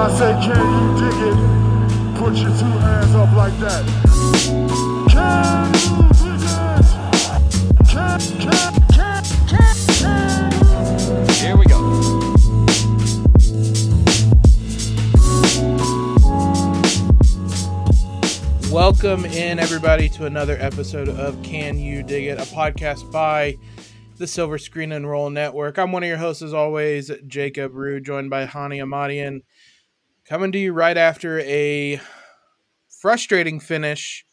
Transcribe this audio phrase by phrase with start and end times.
[0.00, 1.36] I say, can you dig it?
[2.18, 3.84] Put your two hands up like that.
[11.34, 11.80] Here we go.
[18.72, 23.56] Welcome in, everybody, to another episode of Can You Dig It, a podcast by
[24.16, 25.76] the Silver Screen and Roll Network.
[25.76, 29.42] I'm one of your hosts, as always, Jacob Rude, joined by Honi Ahmadian,
[30.28, 31.98] coming to you right after a
[32.86, 34.26] frustrating finish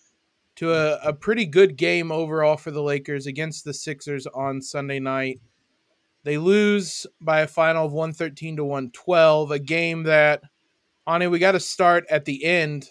[0.57, 4.99] to a, a pretty good game overall for the Lakers against the Sixers on Sunday
[4.99, 5.39] night.
[6.23, 10.41] They lose by a final of 113 to 112, a game that,
[11.07, 12.89] Honi, we got to start at the end.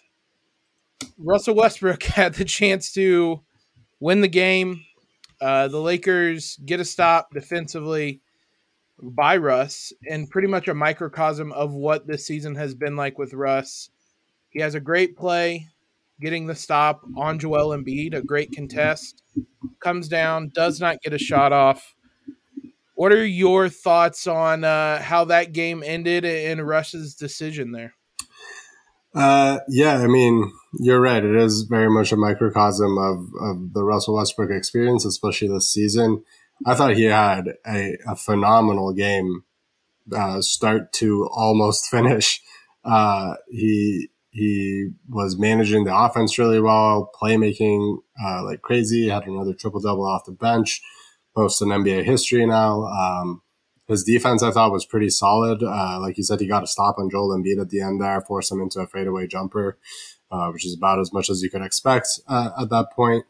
[1.19, 3.43] Russell Westbrook had the chance to
[4.01, 4.83] win the game.
[5.43, 8.23] Uh, the Lakers get a stop defensively
[9.03, 13.35] by Russ, and pretty much a microcosm of what this season has been like with
[13.35, 13.91] Russ.
[14.51, 15.69] He has a great play,
[16.21, 19.23] getting the stop on Joel Embiid, a great contest,
[19.81, 21.95] comes down, does not get a shot off.
[22.95, 27.95] What are your thoughts on uh, how that game ended and Russ's decision there?
[29.15, 31.25] Uh, yeah, I mean, you're right.
[31.25, 36.25] It is very much a microcosm of, of the Russell Westbrook experience, especially this season.
[36.67, 39.45] I thought he had a, a phenomenal game,
[40.15, 42.41] uh, start to almost finish.
[42.85, 49.55] Uh, he, he was managing the offense really well, playmaking, uh, like crazy, had another
[49.55, 50.83] triple double off the bench,
[51.37, 52.85] most in NBA history now.
[52.85, 53.43] Um,
[53.87, 55.63] his defense, I thought, was pretty solid.
[55.63, 58.21] Uh, like you said, he got a stop on Joel Embiid at the end there,
[58.23, 59.79] forced him into a fadeaway jumper,
[60.31, 63.25] uh, which is about as much as you could expect uh, at that point.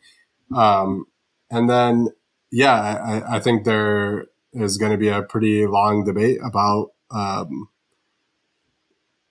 [0.54, 1.06] Um,
[1.50, 2.08] and then,
[2.54, 7.68] yeah, I, I, think there is going to be a pretty long debate about um,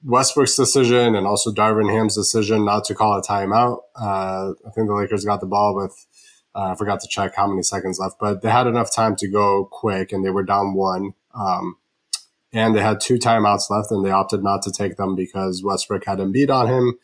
[0.03, 3.79] Westbrook's decision and also Darvin Ham's decision not to call a timeout.
[3.95, 6.05] Uh, I think the Lakers got the ball with
[6.53, 9.27] uh, I forgot to check how many seconds left, but they had enough time to
[9.29, 11.13] go quick and they were down one.
[11.33, 11.77] Um,
[12.51, 16.05] and they had two timeouts left and they opted not to take them because Westbrook
[16.05, 16.99] had Embiid on him.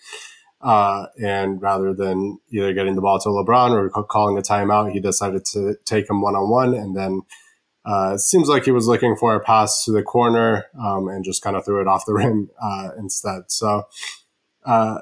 [0.62, 5.00] Uh, and rather than either getting the ball to LeBron or calling a timeout, he
[5.00, 6.74] decided to take him one on one.
[6.74, 7.22] And then
[7.86, 11.24] uh, it seems like he was looking for a pass to the corner um, and
[11.24, 13.44] just kind of threw it off the rim uh, instead.
[13.48, 13.88] So
[14.66, 15.00] uh,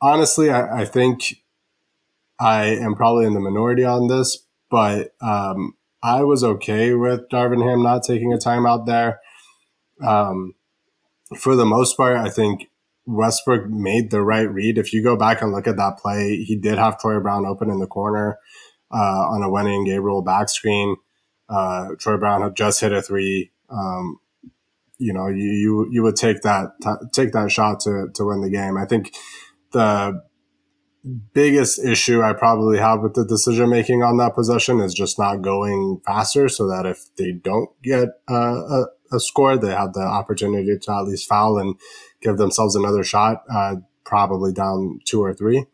[0.00, 1.42] honestly, I, I think
[2.38, 7.68] I am probably in the minority on this, but um, I was okay with Darvin
[7.68, 9.20] Ham not taking a timeout there.
[10.02, 10.54] Um,
[11.36, 12.68] for the most part, I think
[13.06, 14.78] Westbrook made the right read.
[14.78, 17.70] If you go back and look at that play, he did have Troy Brown open
[17.70, 18.38] in the corner
[18.90, 20.96] uh, on a Wenyen Gabriel back screen.
[21.48, 23.50] Uh, Troy Brown had just hit a three.
[23.68, 24.18] Um,
[24.98, 28.40] you know, you, you you would take that t- take that shot to to win
[28.40, 28.78] the game.
[28.78, 29.14] I think
[29.72, 30.22] the
[31.34, 35.42] biggest issue I probably have with the decision making on that possession is just not
[35.42, 40.00] going faster so that if they don't get uh, a, a, score, they have the
[40.00, 41.76] opportunity to at least foul and
[42.24, 45.66] give themselves another shot, uh, probably down two or three.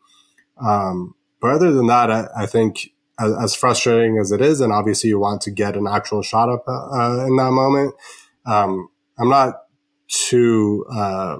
[0.61, 4.73] Um, but other than that, I, I think as, as, frustrating as it is, and
[4.73, 7.95] obviously you want to get an actual shot up uh, in that moment,
[8.45, 8.89] um,
[9.19, 9.55] I'm not
[10.09, 11.39] too uh,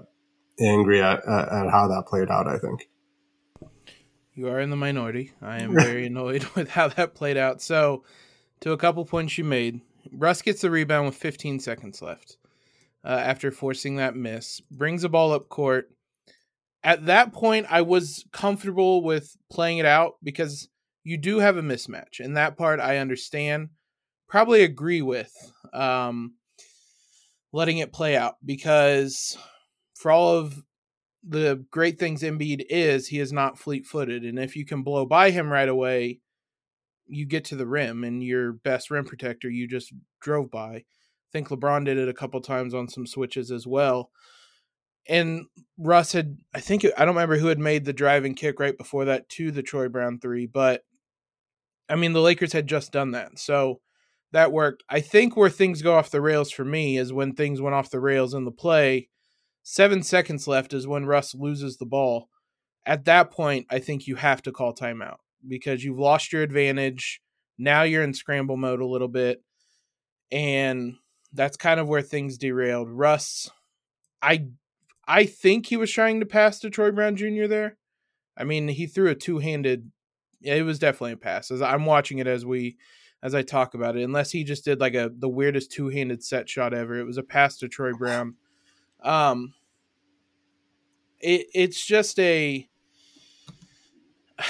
[0.61, 2.89] angry at, at, at how that played out, I think.
[4.35, 5.33] You are in the minority.
[5.43, 7.61] I am very annoyed with how that played out.
[7.61, 8.05] So,
[8.61, 9.81] to a couple points you made,
[10.13, 12.37] Russ gets the rebound with 15 seconds left
[13.05, 15.91] uh, after forcing that miss, brings the ball up court.
[16.83, 20.69] At that point, I was comfortable with playing it out because
[21.05, 23.71] you do have a mismatch, and that part I understand.
[24.29, 25.33] Probably agree with
[25.73, 26.35] um,
[27.53, 29.37] letting it play out because
[29.95, 30.63] for all of
[31.27, 34.25] the great things Embiid is, he is not fleet footed.
[34.25, 36.21] And if you can blow by him right away,
[37.07, 40.85] you get to the rim and your best rim protector you just drove by.
[41.33, 44.11] Think LeBron did it a couple times on some switches as well.
[45.09, 45.47] And
[45.79, 49.07] Russ had, I think, I don't remember who had made the driving kick right before
[49.07, 50.83] that to the Troy Brown three, but
[51.89, 53.39] I mean, the Lakers had just done that.
[53.39, 53.81] So
[54.33, 54.85] that worked.
[54.89, 57.91] I think where things go off the rails for me is when things went off
[57.91, 59.09] the rails in the play
[59.63, 62.29] Seven seconds left is when Russ loses the ball.
[62.87, 67.21] At that point, I think you have to call timeout because you've lost your advantage.
[67.59, 69.43] Now you're in scramble mode a little bit.
[70.33, 70.95] And
[71.33, 72.91] that's kind of where things derailed.
[72.91, 73.51] Russ,
[74.23, 74.47] I
[75.07, 77.47] I think he was trying to pass to Troy Brown Jr.
[77.47, 77.77] there.
[78.37, 79.91] I mean, he threw a two-handed
[80.43, 81.51] it was definitely a pass.
[81.51, 82.77] As I'm watching it as we
[83.23, 86.49] as I talk about it, unless he just did like a the weirdest two-handed set
[86.49, 86.99] shot ever.
[86.99, 88.37] It was a pass to Troy Brown.
[89.03, 89.55] Um,
[91.21, 92.69] it, it's just a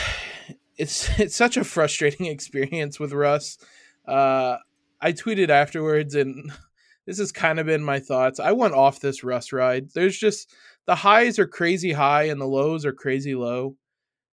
[0.76, 3.58] it's it's such a frustrating experience with Russ.
[4.06, 4.58] Uh,
[5.00, 6.52] I tweeted afterwards, and
[7.06, 8.40] this has kind of been my thoughts.
[8.40, 9.90] I went off this Russ ride.
[9.94, 10.52] There's just
[10.86, 13.76] the highs are crazy high and the lows are crazy low,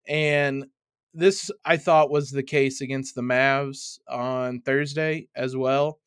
[0.09, 0.67] and
[1.15, 5.99] this I thought was the case against the Mavs on Thursday as well.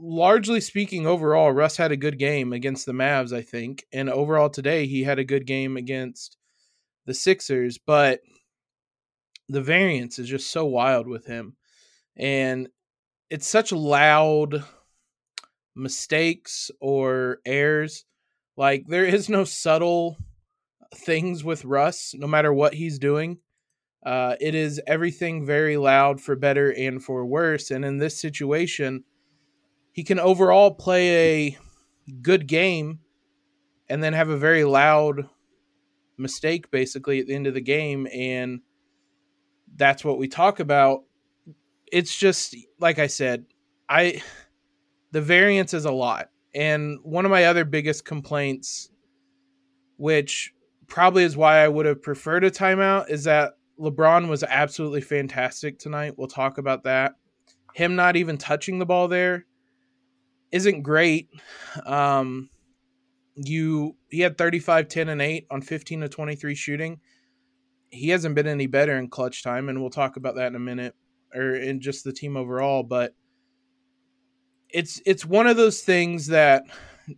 [0.00, 4.48] Largely speaking, overall, Russ had a good game against the Mavs, I think, and overall
[4.48, 6.36] today he had a good game against
[7.06, 8.20] the Sixers, but
[9.48, 11.56] the variance is just so wild with him.
[12.16, 12.68] And
[13.30, 14.64] it's such loud
[15.78, 18.04] mistakes or errors.
[18.56, 20.18] Like there is no subtle
[20.94, 23.38] things with Russ, no matter what he's doing.
[24.04, 27.70] Uh, it is everything very loud for better and for worse.
[27.70, 29.04] And in this situation,
[29.92, 31.58] he can overall play a
[32.22, 33.00] good game
[33.88, 35.28] and then have a very loud
[36.16, 38.06] mistake basically at the end of the game.
[38.12, 38.60] And
[39.76, 41.00] that's what we talk about.
[41.90, 43.46] It's just like I said,
[43.88, 44.22] I
[45.12, 46.30] the variance is a lot.
[46.54, 48.90] And one of my other biggest complaints,
[49.96, 50.52] which
[50.86, 55.78] probably is why I would have preferred a timeout, is that LeBron was absolutely fantastic
[55.78, 56.14] tonight.
[56.16, 57.14] We'll talk about that.
[57.74, 59.46] Him not even touching the ball there
[60.50, 61.28] isn't great.
[61.84, 62.50] Um,
[63.36, 67.00] you he had 35 10 and 8 on 15 to 23 shooting
[67.90, 70.60] he hasn't been any better in clutch time, and we'll talk about that in a
[70.60, 70.94] minute,
[71.34, 72.82] or in just the team overall.
[72.82, 73.14] But
[74.70, 76.64] it's it's one of those things that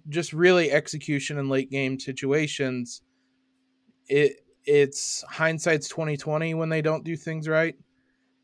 [0.08, 3.02] just really execution in late game situations.
[4.08, 7.74] It it's hindsight's twenty twenty when they don't do things right.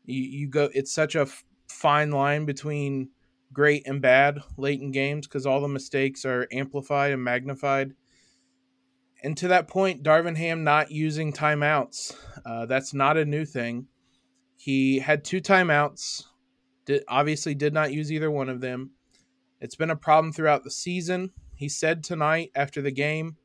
[0.05, 0.69] You you go.
[0.73, 3.09] It's such a f- fine line between
[3.53, 7.93] great and bad late in games because all the mistakes are amplified and magnified
[9.23, 12.15] and to that point, Darvin Ham not using timeouts.
[12.45, 13.87] Uh, that's not a new thing.
[14.55, 16.23] He had two timeouts.
[16.85, 18.91] Did, obviously, did not use either one of them.
[19.59, 21.31] It's been a problem throughout the season.
[21.55, 23.37] He said tonight after the game,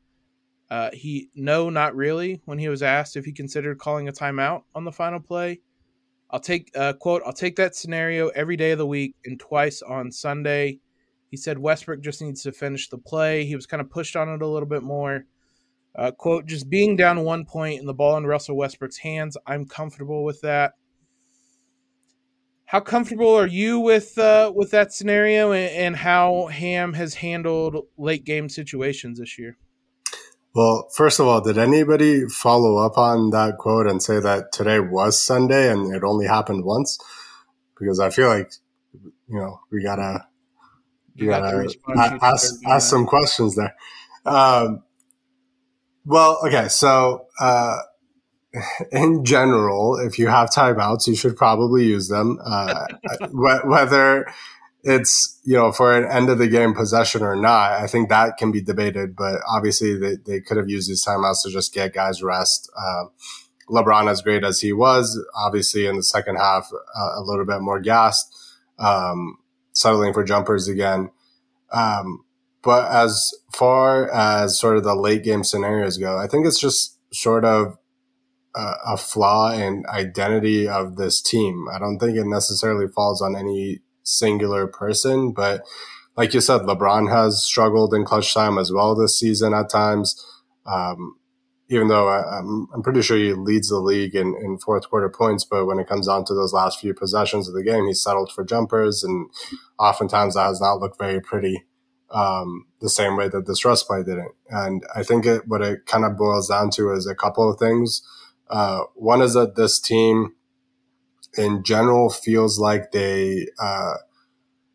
[0.71, 2.41] uh, he no, not really.
[2.45, 5.61] When he was asked if he considered calling a timeout on the final play,
[6.31, 7.23] I'll take uh, quote.
[7.27, 10.79] I'll take that scenario every day of the week and twice on Sunday.
[11.31, 13.45] He said Westbrook just needs to finish the play.
[13.45, 15.25] He was kind of pushed on it a little bit more
[15.95, 19.67] uh, quote, just being down one point and the ball in Russell Westbrook's hands, I'm
[19.67, 20.75] comfortable with that.
[22.73, 27.77] How comfortable are you with uh, with that scenario and, and how Ham has handled
[27.99, 29.59] late game situations this year?
[30.55, 34.81] Well, first of all, did anybody follow up on that quote and say that today
[34.81, 36.99] was Sunday and it only happened once?
[37.79, 38.51] Because I feel like,
[39.29, 40.27] you know, we gotta,
[41.23, 41.69] gotta
[42.23, 43.77] ask, ask some questions there.
[44.25, 44.83] Um,
[46.07, 46.69] well, okay.
[46.69, 47.77] So, uh,
[48.93, 52.39] in general, if you have timeouts, you should probably use them.
[52.45, 52.87] Uh,
[53.33, 54.27] whether
[54.85, 58.37] it's, you know, for an end of the game possession or not, I think that
[58.37, 61.95] can be debated, but obviously they, they could have used these timeouts to just get
[61.95, 62.71] guys rest.
[62.77, 63.05] Uh,
[63.71, 67.61] LeBron, as great as he was, obviously in the second half, uh, a little bit
[67.61, 68.35] more gassed,
[68.79, 69.39] um,
[69.73, 71.11] settling for jumpers again.
[71.73, 72.25] Um,
[72.63, 76.99] but as far as sort of the late game scenarios go, I think it's just
[77.13, 77.79] sort of
[78.55, 81.67] a, a flaw in identity of this team.
[81.73, 85.63] I don't think it necessarily falls on any singular person, but
[86.17, 90.23] like you said, LeBron has struggled in clutch time as well this season at times.
[90.67, 91.17] Um,
[91.69, 95.09] even though I, am I'm pretty sure he leads the league in, in fourth quarter
[95.09, 98.03] points, but when it comes down to those last few possessions of the game, he's
[98.03, 99.31] settled for jumpers, and
[99.79, 101.65] oftentimes that has not looked very pretty
[102.13, 104.33] um, the same way that this Russ play didn't.
[104.51, 107.59] And I think it, what it kind of boils down to is a couple of
[107.59, 108.03] things.
[108.49, 110.35] Uh, one is that this team
[111.37, 113.95] in general feels like they, uh,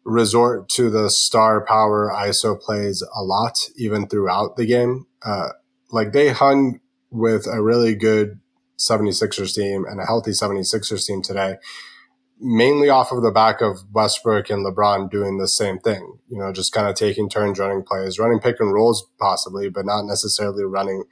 [0.03, 5.05] resort to the star power ISO plays a lot, even throughout the game.
[5.21, 5.49] Uh,
[5.91, 6.79] like they hung
[7.11, 8.39] with a really good
[8.77, 11.57] 76ers team and a healthy 76ers team today
[12.39, 16.19] mainly off of the back of Westbrook and LeBron doing the same thing.
[16.29, 19.85] You know, just kind of taking turns running plays, running pick and rolls possibly, but
[19.85, 21.03] not necessarily running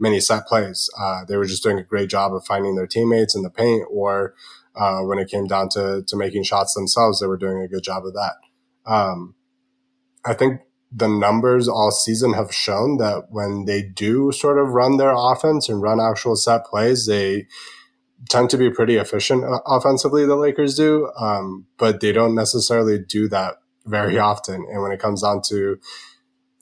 [0.00, 0.88] many set plays.
[0.98, 3.86] Uh, they were just doing a great job of finding their teammates in the paint,
[3.90, 4.34] or
[4.74, 7.82] uh, when it came down to to making shots themselves, they were doing a good
[7.82, 8.34] job of that.
[8.86, 9.34] Um,
[10.24, 10.60] I think
[10.92, 15.68] the numbers all season have shown that when they do sort of run their offense
[15.68, 17.46] and run actual set plays, they
[18.28, 22.98] tend to be pretty efficient uh, offensively, the Lakers do, um, but they don't necessarily
[22.98, 23.54] do that
[23.86, 24.66] very often.
[24.70, 25.78] And when it comes down to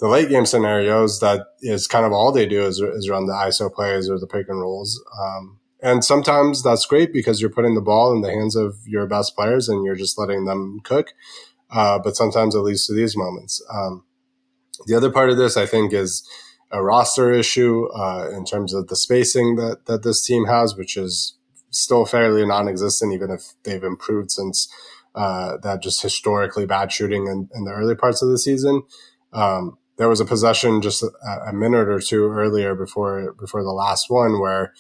[0.00, 3.33] the late game scenarios, that is kind of all they do is, is run the
[3.33, 5.02] ISO plays or the pick and rolls.
[5.21, 9.07] Um, and sometimes that's great because you're putting the ball in the hands of your
[9.07, 11.12] best players and you're just letting them cook.
[11.71, 13.62] Uh, but sometimes it leads to these moments.
[13.73, 14.05] Um,
[14.87, 16.28] the other part of this, I think, is
[16.71, 20.97] a roster issue uh, in terms of the spacing that that this team has, which
[20.97, 21.37] is
[21.71, 24.69] still fairly non-existent, even if they've improved since
[25.14, 28.83] uh, that just historically bad shooting in, in, the early parts of the season.
[29.33, 33.73] Um, there was a possession just a, a, minute or two earlier before before the
[33.73, 34.73] last one where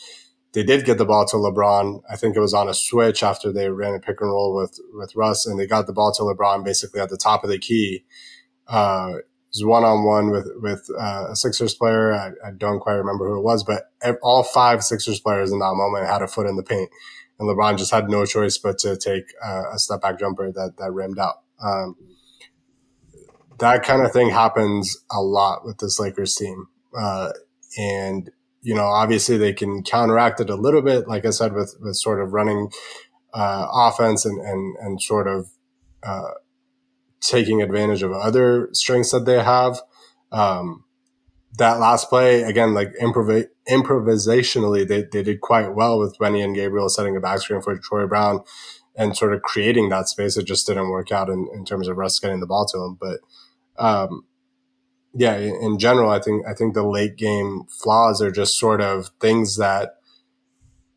[0.52, 2.00] they did get the ball to LeBron.
[2.10, 4.78] I think it was on a switch after they ran a pick and roll with
[4.94, 7.58] with Russ, and they got the ball to LeBron basically at the top of the
[7.58, 8.04] key.
[8.66, 9.14] Uh,
[9.52, 12.14] was one on one with with uh, a Sixers player.
[12.14, 13.84] I, I, don't quite remember who it was, but
[14.22, 16.90] all five Sixers players in that moment had a foot in the paint,
[17.38, 20.74] and LeBron just had no choice but to take uh, a step back jumper that
[20.78, 21.36] that rimmed out.
[21.62, 21.96] Um,
[23.58, 27.32] that kind of thing happens a lot with this Lakers team, uh,
[27.76, 28.30] and
[28.62, 31.96] you know, obviously they can counteract it a little bit, like I said, with, with
[31.96, 32.70] sort of running
[33.32, 35.50] uh, offense and, and, and sort of
[36.02, 36.32] uh,
[37.20, 39.80] taking advantage of other strengths that they have.
[40.32, 40.84] Um,
[41.56, 46.88] that last play, again, like improv- improvisationally, they, they did quite well with Wenyen Gabriel
[46.88, 48.40] setting a back screen for Troy Brown
[48.96, 50.36] and sort of creating that space.
[50.36, 52.98] It just didn't work out in, in terms of Russ getting the ball to him.
[53.00, 53.20] But
[53.78, 54.24] um,
[55.14, 59.10] yeah, in general, I think I think the late game flaws are just sort of
[59.20, 59.94] things that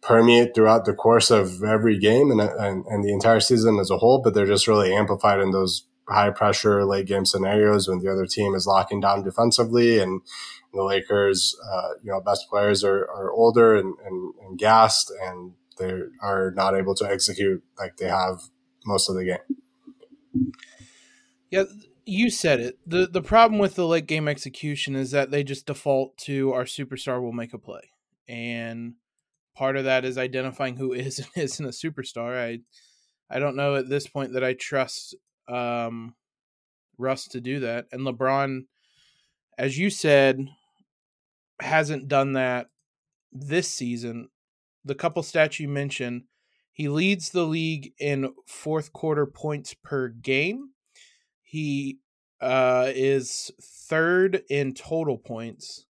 [0.01, 3.97] permeate throughout the course of every game and, and, and the entire season as a
[3.97, 8.11] whole, but they're just really amplified in those high pressure late game scenarios when the
[8.11, 10.21] other team is locking down defensively and
[10.73, 15.53] the Lakers, uh, you know, best players are, are older and, and, and gassed and
[15.77, 18.41] they are not able to execute like they have
[18.85, 20.47] most of the game.
[21.49, 21.65] Yeah,
[22.05, 22.79] you said it.
[22.85, 26.63] the The problem with the late game execution is that they just default to our
[26.63, 27.91] superstar will make a play,
[28.27, 28.95] and
[29.55, 32.37] part of that is identifying who is and isn't a superstar.
[32.37, 32.59] I
[33.33, 35.15] I don't know at this point that I trust
[35.47, 36.15] um,
[36.97, 38.65] Russ to do that, and LeBron,
[39.57, 40.47] as you said,
[41.61, 42.67] hasn't done that
[43.31, 44.29] this season.
[44.83, 46.23] The couple stats you mentioned,
[46.73, 50.71] he leads the league in fourth quarter points per game
[51.51, 51.99] he
[52.39, 55.85] uh, is third in total points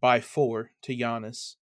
[0.00, 1.56] by four to Giannis.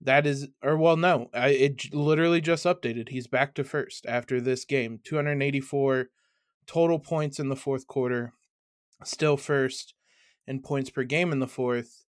[0.00, 3.08] That is, or well, no, I, it literally just updated.
[3.08, 5.00] He's back to first after this game.
[5.02, 6.06] 284
[6.68, 8.32] total points in the fourth quarter.
[9.02, 9.94] Still first
[10.46, 12.04] in points per game in the fourth.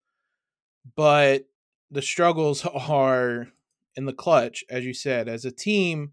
[0.96, 1.46] But
[1.90, 3.48] the struggles are
[3.96, 5.28] in the clutch, as you said.
[5.28, 6.12] As a team,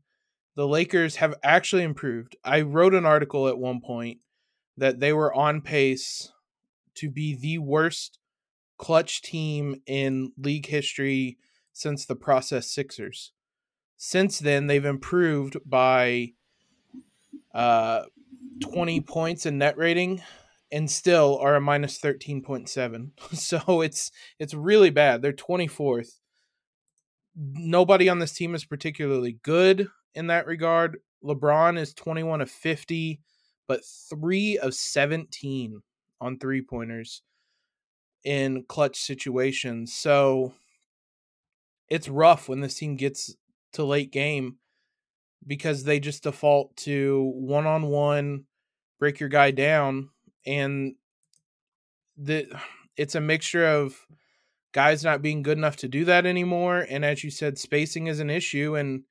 [0.57, 2.37] the Lakers have actually improved.
[2.43, 4.21] I wrote an article at one point
[4.76, 6.33] that they were on pace
[6.95, 8.19] to be the worst
[8.79, 11.38] clutch team in league history
[11.73, 13.33] since the process Sixers.
[13.97, 16.33] Since then, they've improved by
[17.55, 18.02] uh,
[18.61, 20.23] 20 points in net rating
[20.73, 23.11] and still are a minus 13.7.
[23.33, 25.23] So it's it's really bad.
[25.23, 26.19] They're 24th.
[27.37, 30.99] Nobody on this team is particularly good in that regard.
[31.25, 33.21] LeBron is 21 of 50
[33.73, 35.81] but three of 17
[36.21, 37.23] on three pointers
[38.23, 39.95] in clutch situations.
[39.95, 40.52] So
[41.88, 43.35] it's rough when this team gets
[43.73, 44.57] to late game
[45.47, 48.45] because they just default to one on one,
[48.99, 50.11] break your guy down,
[50.45, 50.95] and
[52.19, 52.47] the
[52.99, 53.97] it's a mixture of
[54.73, 56.87] guys not being good enough to do that anymore.
[56.91, 59.05] And as you said, spacing is an issue and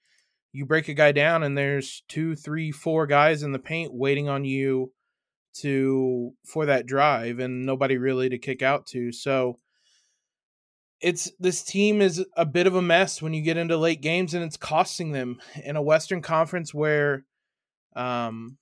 [0.53, 4.27] you break a guy down and there's two, three, four guys in the paint waiting
[4.27, 4.91] on you
[5.53, 9.11] to for that drive and nobody really to kick out to.
[9.11, 9.59] So
[11.01, 14.33] it's this team is a bit of a mess when you get into late games
[14.33, 17.25] and it's costing them in a Western Conference where
[17.95, 18.57] um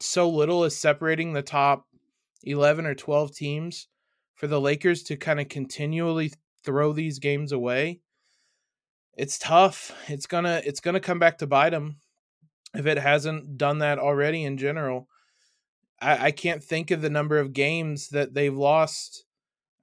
[0.00, 1.86] so little is separating the top
[2.44, 3.88] 11 or 12 teams
[4.34, 6.30] for the Lakers to kind of continually
[6.62, 8.00] throw these games away
[9.18, 9.92] it's tough.
[10.06, 11.96] It's gonna it's gonna come back to bite them
[12.74, 14.44] if it hasn't done that already.
[14.44, 15.08] In general,
[16.00, 19.24] I, I can't think of the number of games that they've lost.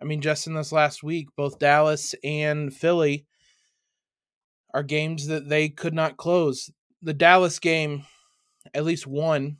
[0.01, 3.25] I mean, just in this last week, both Dallas and Philly
[4.73, 6.69] are games that they could not close.
[7.01, 8.05] The Dallas game,
[8.73, 9.57] at least one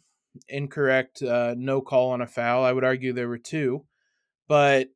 [0.48, 2.63] incorrect uh, no call on a foul.
[2.63, 3.86] I would argue there were two,
[4.48, 4.88] but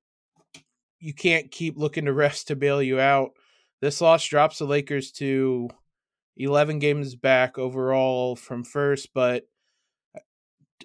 [0.99, 3.31] you can't keep looking to refs to bail you out
[3.81, 5.69] this loss drops the Lakers to
[6.37, 9.43] 11 games back overall from first, but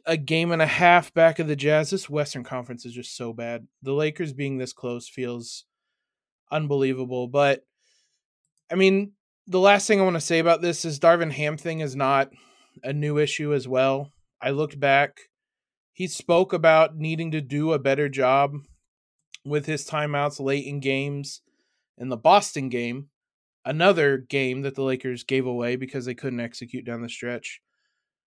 [0.07, 1.91] a game and a half back of the Jazz.
[1.91, 3.67] This Western Conference is just so bad.
[3.83, 5.65] The Lakers being this close feels
[6.51, 7.29] unbelievable.
[7.29, 7.65] But
[8.71, 9.13] I mean,
[9.47, 12.31] the last thing I want to say about this is Darvin Ham thing is not
[12.83, 14.11] a new issue as well.
[14.41, 15.21] I looked back.
[15.93, 18.57] He spoke about needing to do a better job
[19.45, 21.41] with his timeouts late in games.
[21.99, 23.09] In the Boston game,
[23.65, 27.61] another game that the Lakers gave away because they couldn't execute down the stretch.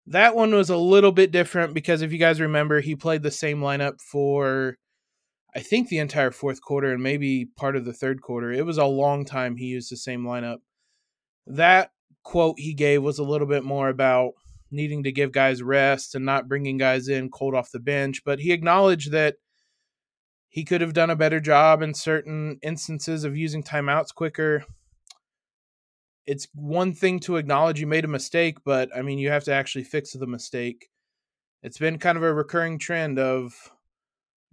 [0.06, 3.30] That one was a little bit different because if you guys remember, he played the
[3.30, 4.76] same lineup for
[5.54, 8.52] I think the entire fourth quarter and maybe part of the third quarter.
[8.52, 10.58] It was a long time he used the same lineup.
[11.46, 11.90] That
[12.23, 14.32] quote he gave was a little bit more about
[14.70, 18.38] needing to give guys rest and not bringing guys in cold off the bench, but
[18.38, 19.37] he acknowledged that
[20.48, 24.64] he could have done a better job in certain instances of using timeouts quicker.
[26.26, 29.52] It's one thing to acknowledge you made a mistake, but I mean, you have to
[29.52, 30.88] actually fix the mistake.
[31.62, 33.54] It's been kind of a recurring trend of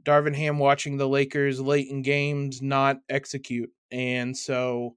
[0.03, 3.71] Darvin Ham watching the Lakers late in games not execute.
[3.91, 4.95] And so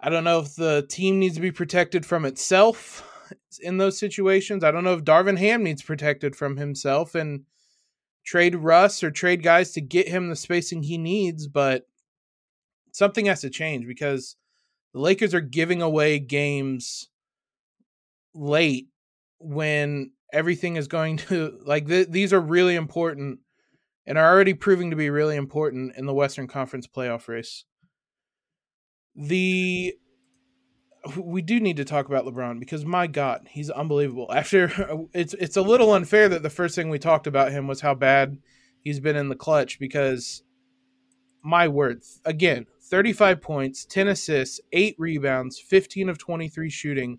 [0.00, 3.08] I don't know if the team needs to be protected from itself
[3.60, 4.64] in those situations.
[4.64, 7.44] I don't know if Darvin Ham needs protected from himself and
[8.24, 11.86] trade Russ or trade guys to get him the spacing he needs, but
[12.92, 14.36] something has to change because
[14.92, 17.08] the Lakers are giving away games
[18.34, 18.88] late
[19.38, 23.40] when everything is going to like th- these are really important
[24.06, 27.64] and are already proving to be really important in the Western Conference playoff race.
[29.14, 29.94] The
[31.16, 34.30] we do need to talk about LeBron because my God, he's unbelievable.
[34.34, 34.70] After
[35.12, 37.94] it's it's a little unfair that the first thing we talked about him was how
[37.94, 38.38] bad
[38.80, 40.42] he's been in the clutch because
[41.42, 47.18] my word, again, 35 points, 10 assists, 8 rebounds, 15 of 23 shooting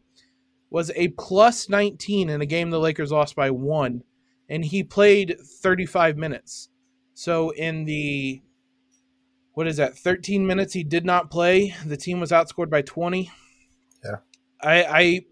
[0.70, 4.02] was a plus 19 in a game the Lakers lost by 1
[4.50, 6.70] and he played 35 minutes.
[7.14, 8.42] So in the
[9.54, 13.30] what is that 13 minutes he did not play, the team was outscored by 20
[14.64, 15.26] I I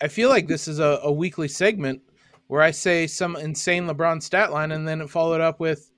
[0.00, 2.02] I feel like this is a, a weekly segment
[2.46, 5.90] where I say some insane LeBron stat line and then it followed up with,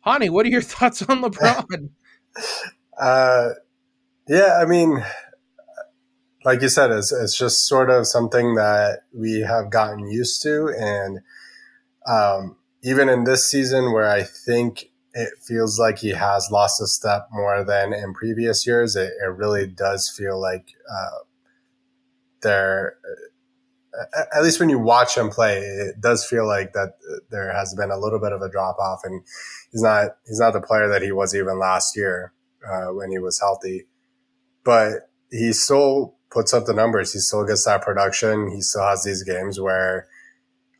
[0.00, 1.90] Honi, what are your thoughts on LeBron?
[3.00, 3.50] uh,
[4.28, 5.04] yeah, I mean,
[6.44, 10.68] like you said, it's, it's just sort of something that we have gotten used to.
[10.78, 11.20] And
[12.06, 16.86] um, even in this season, where I think it feels like he has lost a
[16.86, 21.18] step more than in previous years, it, it really does feel like uh,
[22.42, 22.96] there
[24.32, 26.98] at least when you watch him play, it does feel like that
[27.30, 29.22] there has been a little bit of a drop off, and
[29.72, 32.32] he's not he's not the player that he was even last year
[32.66, 33.86] uh, when he was healthy.
[34.64, 37.12] But he still puts up the numbers.
[37.12, 38.50] He still gets that production.
[38.50, 40.06] He still has these games where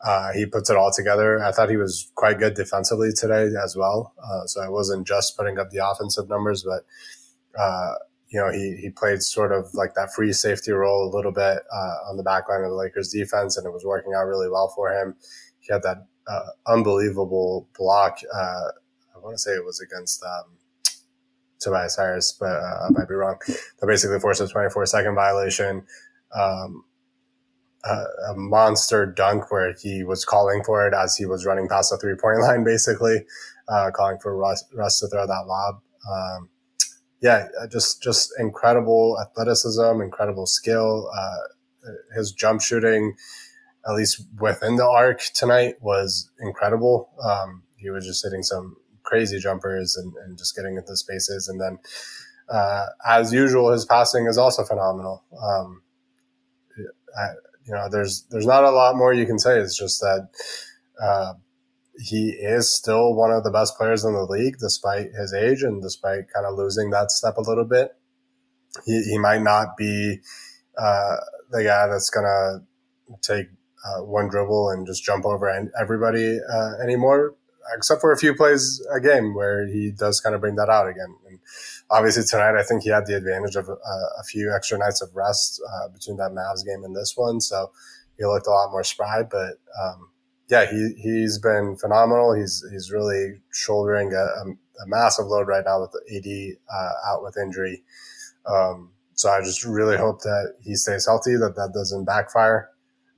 [0.01, 1.43] uh, he puts it all together.
[1.43, 4.13] I thought he was quite good defensively today as well.
[4.23, 6.85] Uh, so I wasn't just putting up the offensive numbers, but
[7.59, 7.95] uh,
[8.29, 11.59] you know, he, he played sort of like that free safety role a little bit
[11.73, 14.49] uh, on the back line of the Lakers defense, and it was working out really
[14.49, 15.15] well for him.
[15.59, 18.19] He had that uh, unbelievable block.
[18.33, 18.69] Uh,
[19.15, 20.57] I want to say it was against um,
[21.59, 23.37] Tobias Harris, but uh, I might be wrong.
[23.47, 25.83] That basically forced a 24 second violation.
[26.33, 26.85] Um,
[27.83, 31.89] a, a, monster dunk where he was calling for it as he was running past
[31.89, 33.25] the three point line, basically,
[33.67, 35.81] uh, calling for Russ, Russ to throw that lob.
[36.11, 36.49] Um,
[37.21, 41.09] yeah, uh, just just incredible athleticism, incredible skill.
[41.15, 43.15] Uh, his jump shooting,
[43.87, 47.09] at least within the arc tonight, was incredible.
[47.23, 51.47] Um, he was just hitting some crazy jumpers and, and just getting into spaces.
[51.47, 51.79] And then,
[52.49, 55.23] uh, as usual, his passing is also phenomenal.
[55.41, 55.81] Um,
[57.17, 57.29] I,
[57.65, 59.59] you know, there's there's not a lot more you can say.
[59.59, 60.29] It's just that
[61.01, 61.33] uh,
[61.99, 65.81] he is still one of the best players in the league, despite his age and
[65.81, 67.95] despite kind of losing that step a little bit.
[68.85, 70.19] He, he might not be
[70.77, 71.15] uh,
[71.51, 73.47] the guy that's going to take
[73.85, 77.35] uh, one dribble and just jump over everybody uh, anymore,
[77.75, 80.87] except for a few plays a game where he does kind of bring that out
[80.87, 81.15] again.
[81.27, 81.39] And
[81.89, 83.73] obviously tonight, I think he had the advantage of uh,
[84.19, 87.71] a few extra nights of rest uh, between that Mavs game and this one, so
[88.17, 89.23] he looked a lot more spry.
[89.23, 90.08] But um,
[90.49, 92.33] yeah, he he's been phenomenal.
[92.33, 97.37] He's he's really shouldering a, a massive load right now with AD uh, out with
[97.37, 97.83] injury.
[98.45, 102.69] Um, so I just really hope that he stays healthy, that that doesn't backfire,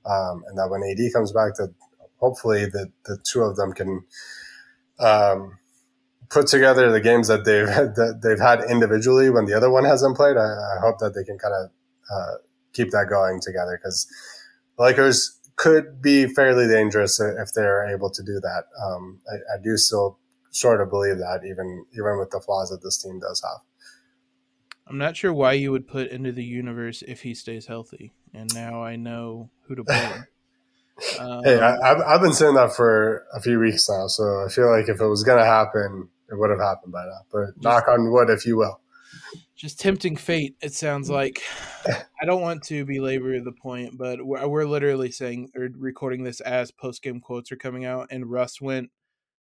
[0.04, 1.72] um, and that when AD comes back, that
[2.18, 4.04] hopefully the the two of them can
[4.98, 5.58] um,
[6.28, 10.16] put together the games that they've that they've had individually when the other one hasn't
[10.16, 10.36] played.
[10.36, 11.70] I, I hope that they can kind of
[12.12, 12.34] uh,
[12.74, 14.06] keep that going together because
[14.78, 18.64] Lakers could be fairly dangerous if they're able to do that.
[18.84, 20.18] Um, I, I, do still
[20.50, 23.60] sort of believe that, even even with the flaws that this team does have.
[24.88, 28.52] I'm not sure why you would put into the universe if he stays healthy, and
[28.52, 30.24] now I know who to blame.
[31.20, 34.68] um, hey, I, I've been saying that for a few weeks now, so I feel
[34.68, 37.20] like if it was going to happen, it would have happened by now.
[37.30, 38.80] But knock on wood, if you will.
[39.62, 40.56] Just tempting fate.
[40.60, 41.12] It sounds mm.
[41.12, 41.40] like.
[41.86, 46.40] I don't want to belabor the point, but we're, we're literally saying or recording this
[46.40, 48.90] as post game quotes are coming out, and Russ went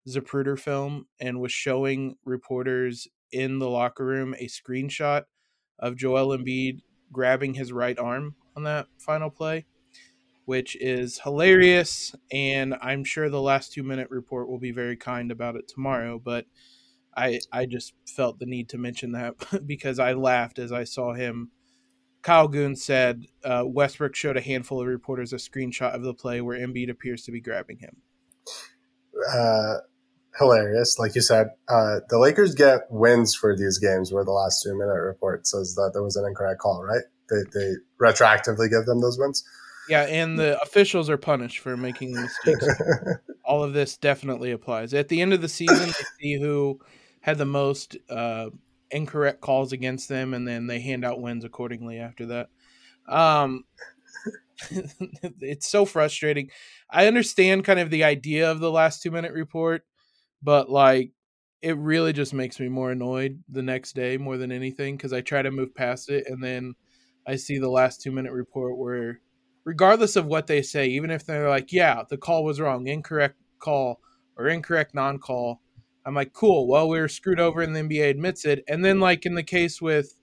[0.10, 5.24] Zapruder film and was showing reporters in the locker room a screenshot
[5.80, 6.82] of Joel Embiid
[7.14, 9.68] grabbing his right arm on that final play,
[10.44, 12.14] which is hilarious.
[12.30, 16.20] And I'm sure the last two minute report will be very kind about it tomorrow.
[16.22, 16.44] But
[17.20, 19.36] I I just felt the need to mention that
[19.68, 21.52] because I laughed as I saw him.
[22.22, 26.42] Kyle Goon said uh, Westbrook showed a handful of reporters a screenshot of the play
[26.42, 27.98] where Embiid appears to be grabbing him.
[29.34, 29.76] Uh,
[30.38, 31.00] hilarious.
[31.00, 34.78] Like you said, uh, the Lakers get wins for these games where the last two
[34.78, 37.04] minute report says that there was an incorrect call, right?
[37.30, 39.44] They, they retroactively give them those wins.
[39.88, 42.68] Yeah, and the officials are punished for making mistakes.
[43.46, 44.94] All of this definitely applies.
[44.94, 46.80] At the end of the season, they see who
[47.22, 48.50] had the most uh,
[48.92, 52.50] incorrect calls against them, and then they hand out wins accordingly after that.
[53.08, 53.64] Um,
[55.42, 56.50] it's so frustrating.
[56.90, 59.84] I understand kind of the idea of the last two minute report
[60.42, 61.12] but like
[61.62, 65.22] it really just makes me more annoyed the next day more than anything because I
[65.22, 66.74] try to move past it and then
[67.28, 69.20] I see the last two minute report where,
[69.66, 73.36] regardless of what they say, even if they're like, yeah, the call was wrong, incorrect
[73.60, 74.00] call
[74.38, 75.62] or incorrect non call,
[76.06, 78.64] I'm like, cool, well, we were screwed over and the NBA admits it.
[78.68, 80.14] And then, like in the case with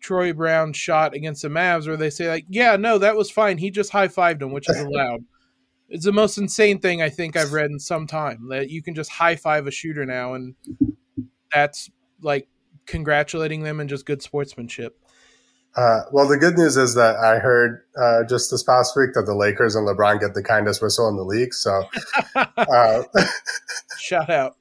[0.00, 3.58] Troy Brown shot against the Mavs, where they say, like, yeah, no, that was fine.
[3.58, 5.24] He just high fived him, which is allowed.
[5.88, 8.94] It's the most insane thing I think I've read in some time that you can
[8.94, 10.54] just high five a shooter now, and
[11.52, 11.90] that's
[12.22, 12.48] like
[12.86, 14.96] congratulating them and just good sportsmanship.
[15.76, 19.22] Uh, well, the good news is that I heard uh, just this past week that
[19.26, 21.54] the Lakers and LeBron get the kindest whistle in the league.
[21.54, 21.84] So,
[22.34, 23.02] uh,
[23.98, 24.56] shout out.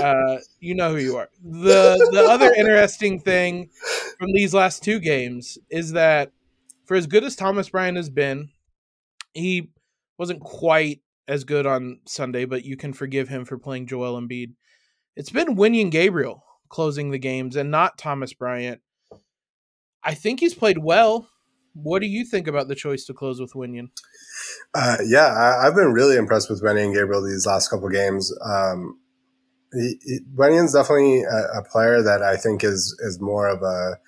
[0.00, 1.28] Uh, you know who you are.
[1.42, 3.70] The the other interesting thing
[4.18, 6.32] from these last two games is that
[6.86, 8.50] for as good as Thomas Bryant has been,
[9.32, 9.70] he
[10.18, 14.54] wasn't quite as good on Sunday, but you can forgive him for playing Joel Embiid.
[15.16, 18.80] It's been Wenyen Gabriel closing the games and not Thomas Bryant.
[20.02, 21.28] I think he's played well.
[21.72, 23.88] What do you think about the choice to close with Wenyen?
[24.74, 25.26] Uh, yeah,
[25.60, 28.32] I, have been really impressed with Wenyen Gabriel these last couple games.
[28.44, 28.98] Um,
[29.74, 30.20] he,
[30.72, 33.98] definitely a, a, player that I think is is more of a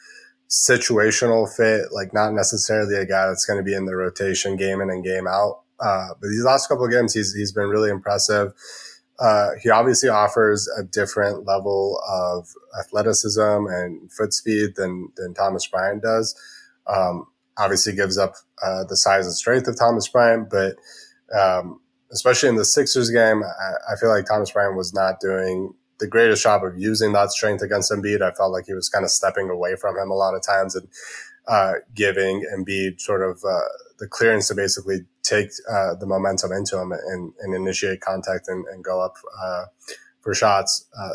[0.49, 4.81] situational fit, like not necessarily a guy that's going to be in the rotation game
[4.81, 5.63] in and game out.
[5.81, 8.53] Uh, but these last couple of games, he's he's been really impressive.
[9.19, 12.49] Uh, he obviously offers a different level of
[12.79, 16.35] athleticism and foot speed than than Thomas Bryant does.
[16.87, 17.27] Um,
[17.59, 20.77] obviously, gives up uh, the size and strength of Thomas Bryant, but
[21.39, 21.81] um,
[22.13, 26.07] especially in the Sixers game, I, I, feel like Thomas Bryant was not doing the
[26.07, 28.23] greatest job of using that strength against Embiid.
[28.23, 30.75] I felt like he was kind of stepping away from him a lot of times
[30.75, 30.89] and
[31.49, 36.79] uh, giving Embiid sort of uh, the clearance to basically take uh, the momentum into
[36.79, 39.65] him and, and initiate contact and, and go up uh,
[40.21, 40.87] for shots.
[40.99, 41.15] Uh,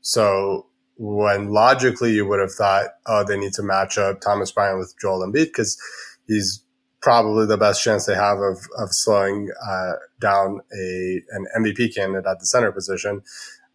[0.00, 0.66] so
[0.96, 4.94] when logically you would have thought, oh, they need to match up Thomas Bryant with
[5.00, 5.78] Joel Embiid because
[6.26, 6.62] he's
[7.02, 12.26] probably the best chance they have of, of slowing uh, down a an MVP candidate
[12.26, 13.22] at the center position.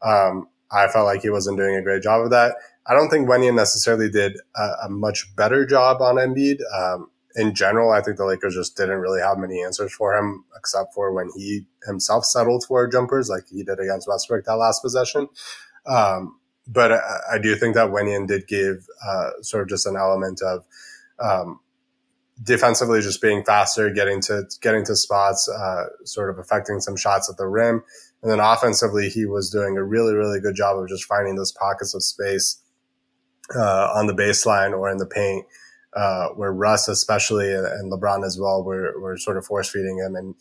[0.01, 2.55] Um, I felt like he wasn't doing a great job of that.
[2.87, 6.59] I don't think Wenyen necessarily did a, a much better job on Embiid.
[6.73, 10.45] Um, in general, I think the Lakers just didn't really have many answers for him,
[10.55, 14.81] except for when he himself settled for jumpers, like he did against Westbrook that last
[14.81, 15.27] possession.
[15.85, 19.95] Um, but I, I, do think that Wenyen did give uh, sort of just an
[19.95, 20.65] element of
[21.19, 21.59] um,
[22.43, 27.29] defensively just being faster, getting to getting to spots, uh, sort of affecting some shots
[27.29, 27.83] at the rim,
[28.21, 31.51] and then offensively, he was doing a really really good job of just finding those
[31.51, 32.61] pockets of space
[33.55, 35.45] uh, on the baseline or in the paint
[35.97, 40.15] uh, where Russ, especially, and LeBron as well, were, were sort of force feeding him.
[40.15, 40.35] And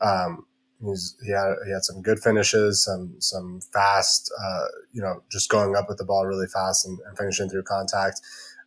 [0.00, 0.46] um,
[0.80, 5.74] he had he had some good finishes, some some fast, uh, you know, just going
[5.76, 8.20] up with the ball really fast and, and finishing through contact.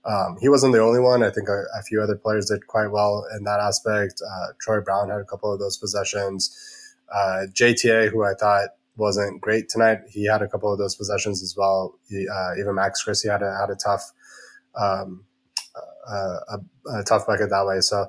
[0.06, 1.24] Um, he wasn't the only one.
[1.24, 4.22] I think a, a, few other players did quite well in that aspect.
[4.22, 6.56] Uh, Troy Brown had a couple of those possessions.
[7.12, 11.42] Uh, JTA, who I thought wasn't great tonight, he had a couple of those possessions
[11.42, 11.98] as well.
[12.08, 14.12] He, uh, even Max Christie had a had a tough
[14.76, 15.26] um,
[16.08, 16.58] a,
[17.00, 17.82] a, tough bucket that way.
[17.82, 18.06] So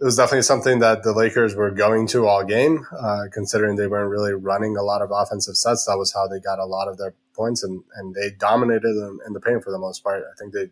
[0.00, 3.86] it was definitely something that the Lakers were going to all game, uh, considering they
[3.86, 5.86] weren't really running a lot of offensive sets.
[5.86, 9.18] That was how they got a lot of their points, and, and they dominated them
[9.26, 10.22] in the paint for the most part.
[10.22, 10.70] I think they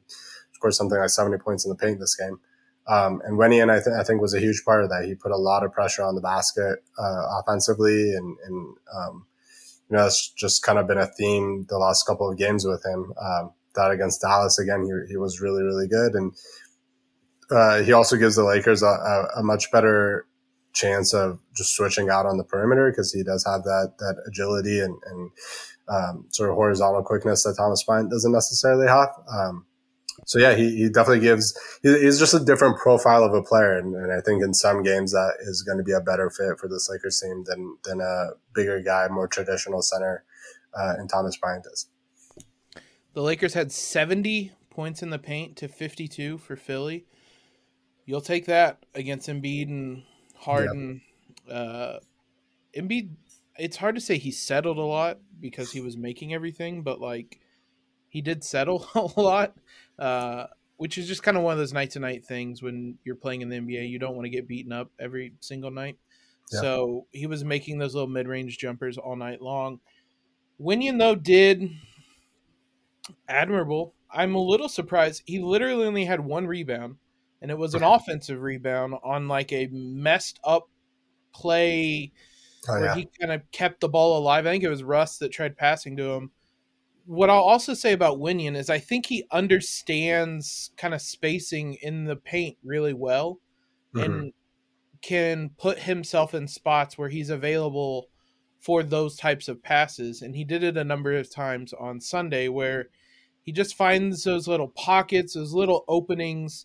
[0.55, 2.39] scored something like 70 points in the paint this game.
[2.87, 5.05] Um, and Wenyen, I, th- I think, was a huge part of that.
[5.05, 9.27] He put a lot of pressure on the basket uh, offensively, and, and um,
[9.89, 12.85] you know, it's just kind of been a theme the last couple of games with
[12.85, 13.13] him.
[13.21, 16.15] Um, that against Dallas again, he, he was really, really good.
[16.15, 16.33] And
[17.51, 20.27] uh, he also gives the Lakers a, a, a, much better
[20.73, 24.81] chance of just switching out on the perimeter because he does have that that agility
[24.81, 25.31] and, and
[25.89, 29.11] um, sort of horizontal quickness that Thomas Bryant doesn't necessarily have.
[30.27, 31.59] So yeah, he, he definitely gives.
[31.83, 35.13] he's just a different profile of a player, and, and, I think in some games
[35.13, 38.31] that is going to be a better fit for this Lakers team than than a
[38.55, 40.25] bigger guy, more traditional center,
[40.75, 41.89] uh, and Thomas Bryant is.
[43.15, 47.07] The Lakers had 70 points in the paint to 52 for Philly.
[48.07, 50.03] You'll take that against Embiid and
[50.37, 51.01] Harden.
[51.47, 51.57] Yep.
[51.57, 51.99] Uh,
[52.77, 53.11] Embiid,
[53.57, 57.41] it's hard to say he settled a lot because he was making everything, but like
[58.09, 59.57] he did settle a lot,
[59.99, 63.17] uh, which is just kind of one of those night to night things when you're
[63.17, 63.89] playing in the NBA.
[63.89, 65.99] You don't want to get beaten up every single night.
[66.53, 66.61] Yeah.
[66.61, 69.81] So he was making those little mid range jumpers all night long.
[70.61, 71.71] Wenyen, though, did
[73.29, 73.95] admirable.
[74.11, 75.23] I'm a little surprised.
[75.27, 76.97] He literally only had one rebound,
[77.43, 80.69] and it was an offensive rebound on like a messed up
[81.33, 82.13] play
[82.69, 82.95] oh, where yeah.
[82.95, 84.47] he kind of kept the ball alive.
[84.47, 86.31] I think it was Russ that tried passing to him.
[87.07, 92.05] What I'll also say about Wenyen is I think he understands kind of spacing in
[92.05, 93.41] the paint really well
[93.95, 94.13] mm-hmm.
[94.13, 94.33] and
[95.03, 98.09] can put himself in spots where he's available
[98.59, 100.23] for those types of passes.
[100.23, 102.89] And he did it a number of times on Sunday where
[103.43, 106.65] he just finds those little pockets, those little openings.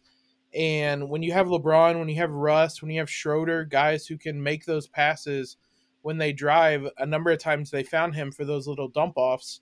[0.54, 4.17] And when you have LeBron, when you have Russ, when you have Schroeder, guys who
[4.17, 5.58] can make those passes
[6.02, 9.60] when they drive, a number of times they found him for those little dump offs.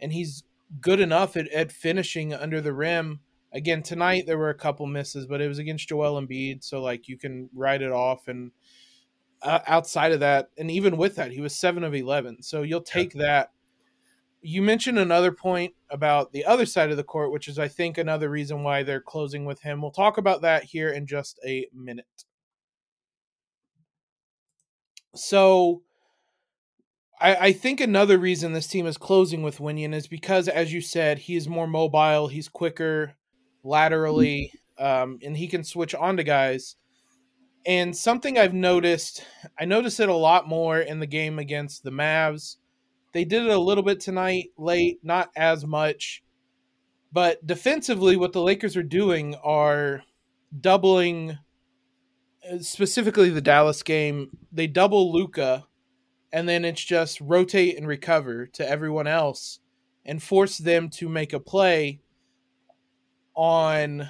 [0.00, 0.44] And he's
[0.80, 3.20] good enough at, at finishing under the rim.
[3.52, 6.62] Again, tonight there were a couple misses, but it was against Joel Embiid.
[6.62, 8.52] So, like, you can write it off and
[9.42, 12.42] uh, outside of that, and even with that, he was seven of eleven.
[12.42, 13.22] So you'll take yeah.
[13.22, 13.50] that.
[14.42, 17.98] You mentioned another point about the other side of the court, which is, I think,
[17.98, 19.82] another reason why they're closing with him.
[19.82, 22.24] We'll talk about that here in just a minute.
[25.14, 25.82] So,
[27.20, 30.80] I, I think another reason this team is closing with Wenyen is because, as you
[30.80, 33.14] said, he is more mobile, he's quicker
[33.62, 36.76] laterally, um, and he can switch on to guys.
[37.66, 39.24] And something I've noticed,
[39.58, 42.56] I noticed it a lot more in the game against the Mavs.
[43.12, 46.22] They did it a little bit tonight, late, not as much.
[47.12, 50.02] But defensively, what the Lakers are doing are
[50.58, 51.38] doubling,
[52.50, 54.30] uh, specifically the Dallas game.
[54.52, 55.66] They double Luka,
[56.32, 59.60] and then it's just rotate and recover to everyone else
[60.04, 62.00] and force them to make a play
[63.34, 64.08] on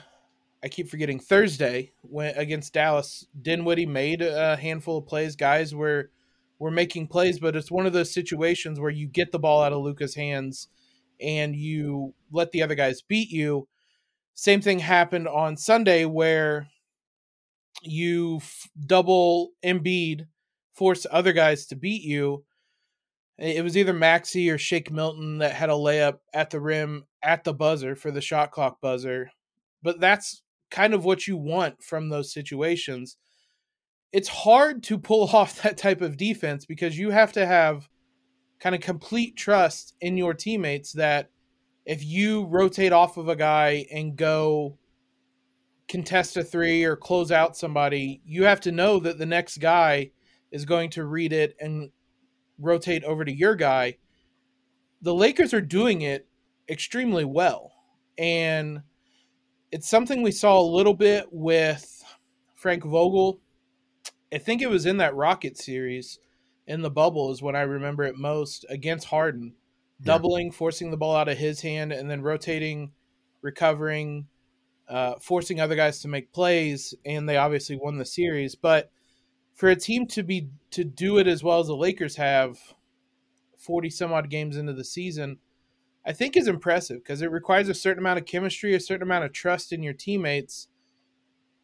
[0.62, 5.36] I keep forgetting Thursday when against Dallas, Dinwiddie made a handful of plays.
[5.36, 6.10] Guys were
[6.58, 9.72] were making plays, but it's one of those situations where you get the ball out
[9.72, 10.68] of Luka's hands
[11.18, 13.66] and you let the other guys beat you.
[14.34, 16.68] Same thing happened on Sunday where
[17.82, 20.26] you f- double Embiid,
[20.80, 22.42] force other guys to beat you.
[23.36, 27.44] It was either Maxey or Shake Milton that had a layup at the rim at
[27.44, 29.30] the buzzer for the shot clock buzzer.
[29.82, 33.18] But that's kind of what you want from those situations.
[34.10, 37.86] It's hard to pull off that type of defense because you have to have
[38.58, 41.28] kind of complete trust in your teammates that
[41.84, 44.78] if you rotate off of a guy and go
[45.88, 50.10] contest a three or close out somebody, you have to know that the next guy
[50.50, 51.90] is going to read it and
[52.58, 53.96] rotate over to your guy.
[55.02, 56.26] The Lakers are doing it
[56.68, 57.72] extremely well.
[58.18, 58.82] And
[59.72, 62.04] it's something we saw a little bit with
[62.54, 63.40] Frank Vogel.
[64.32, 66.18] I think it was in that Rocket series
[66.66, 69.54] in the bubble is when I remember it most against Harden,
[70.02, 70.52] doubling, yeah.
[70.52, 72.92] forcing the ball out of his hand, and then rotating,
[73.42, 74.26] recovering,
[74.88, 78.54] uh, forcing other guys to make plays, and they obviously won the series.
[78.54, 78.90] But
[79.54, 82.58] for a team to be to do it as well as the Lakers have,
[83.58, 85.38] forty some odd games into the season,
[86.04, 89.24] I think is impressive because it requires a certain amount of chemistry, a certain amount
[89.24, 90.68] of trust in your teammates.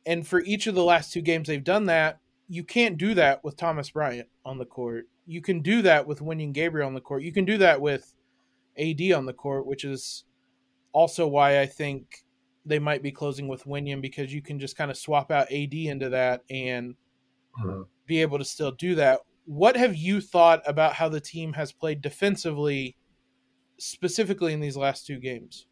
[0.04, 3.42] And for each of the last two games they've done that, you can't do that
[3.42, 5.08] with Thomas Bryant on the court.
[5.26, 7.22] You can do that with Wenyen Gabriel on the court.
[7.22, 8.14] You can do that with
[8.78, 10.24] AD on the court, which is
[10.92, 12.24] also why I think
[12.64, 15.74] they might be closing with Wenyen because you can just kind of swap out AD
[15.74, 16.94] into that and
[17.62, 17.86] Mhm.
[18.06, 19.20] be able to still do that.
[19.46, 22.96] What have you thought about how the team has played defensively,
[23.78, 25.66] specifically in these last two games?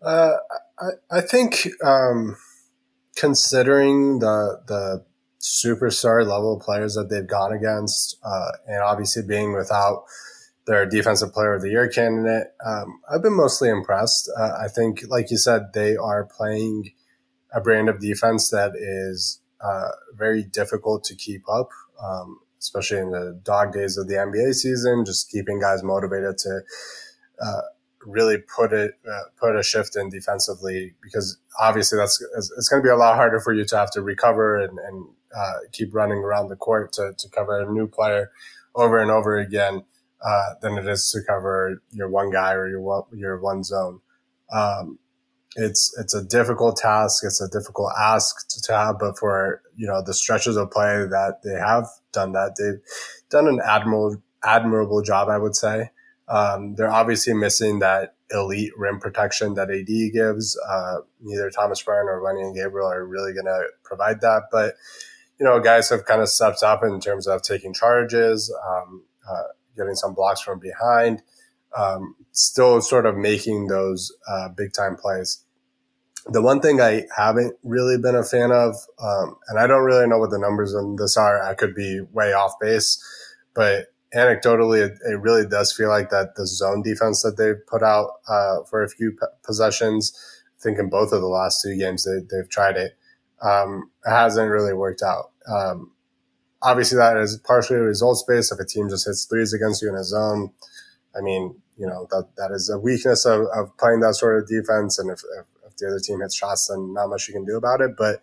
[0.00, 0.36] Uh,
[0.78, 2.36] I, I think um,
[3.16, 5.04] considering the the
[5.40, 10.04] superstar level players that they've gone against, uh, and obviously being without
[10.66, 14.30] their defensive player of the year candidate, um, I've been mostly impressed.
[14.36, 16.92] Uh, I think, like you said, they are playing
[17.52, 21.70] a brand of defense that is uh, very difficult to keep up,
[22.02, 25.04] um, especially in the dog days of the NBA season.
[25.04, 26.60] Just keeping guys motivated to
[27.40, 27.60] uh,
[28.06, 32.86] really put it uh, put a shift in defensively because obviously that's it's, going to
[32.86, 36.18] be a lot harder for you to have to recover and, and uh, keep running
[36.18, 38.30] around the court to, to cover a new player
[38.74, 39.84] over and over again
[40.24, 44.00] uh, than it is to cover your one guy or your one, your one zone.
[44.50, 44.98] Um,
[45.58, 47.24] it's it's a difficult task.
[47.24, 51.04] It's a difficult ask to, to have, but for you know the stretches of play
[51.10, 52.80] that they have done that, they've
[53.28, 55.90] done an admirable admirable job, I would say.
[56.28, 60.58] Um, they're obviously missing that elite rim protection that AD gives.
[60.68, 64.74] Uh, neither Thomas Bryant or Wenyen Gabriel are really going to provide that, but
[65.40, 69.44] you know, guys have kind of stepped up in terms of taking charges, um, uh,
[69.76, 71.22] getting some blocks from behind,
[71.76, 75.44] um, still sort of making those uh, big time plays.
[76.30, 80.06] The one thing I haven't really been a fan of, um, and I don't really
[80.06, 83.02] know what the numbers on this are, I could be way off base,
[83.54, 87.82] but anecdotally, it, it really does feel like that the zone defense that they've put
[87.82, 90.12] out uh, for a few p- possessions,
[90.58, 92.92] I think in both of the last two games they, they've tried it,
[93.40, 95.30] um, it hasn't really worked out.
[95.50, 95.92] Um,
[96.62, 98.52] obviously, that is partially results based.
[98.52, 100.52] If a team just hits threes against you in a zone,
[101.16, 104.48] I mean, you know that that is a weakness of, of playing that sort of
[104.48, 104.98] defense.
[104.98, 105.46] And if, if
[105.78, 107.92] the other team hits shots, then not much you can do about it.
[107.96, 108.22] But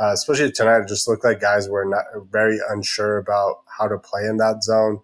[0.00, 3.98] uh, especially tonight, it just looked like guys were not very unsure about how to
[3.98, 5.00] play in that zone.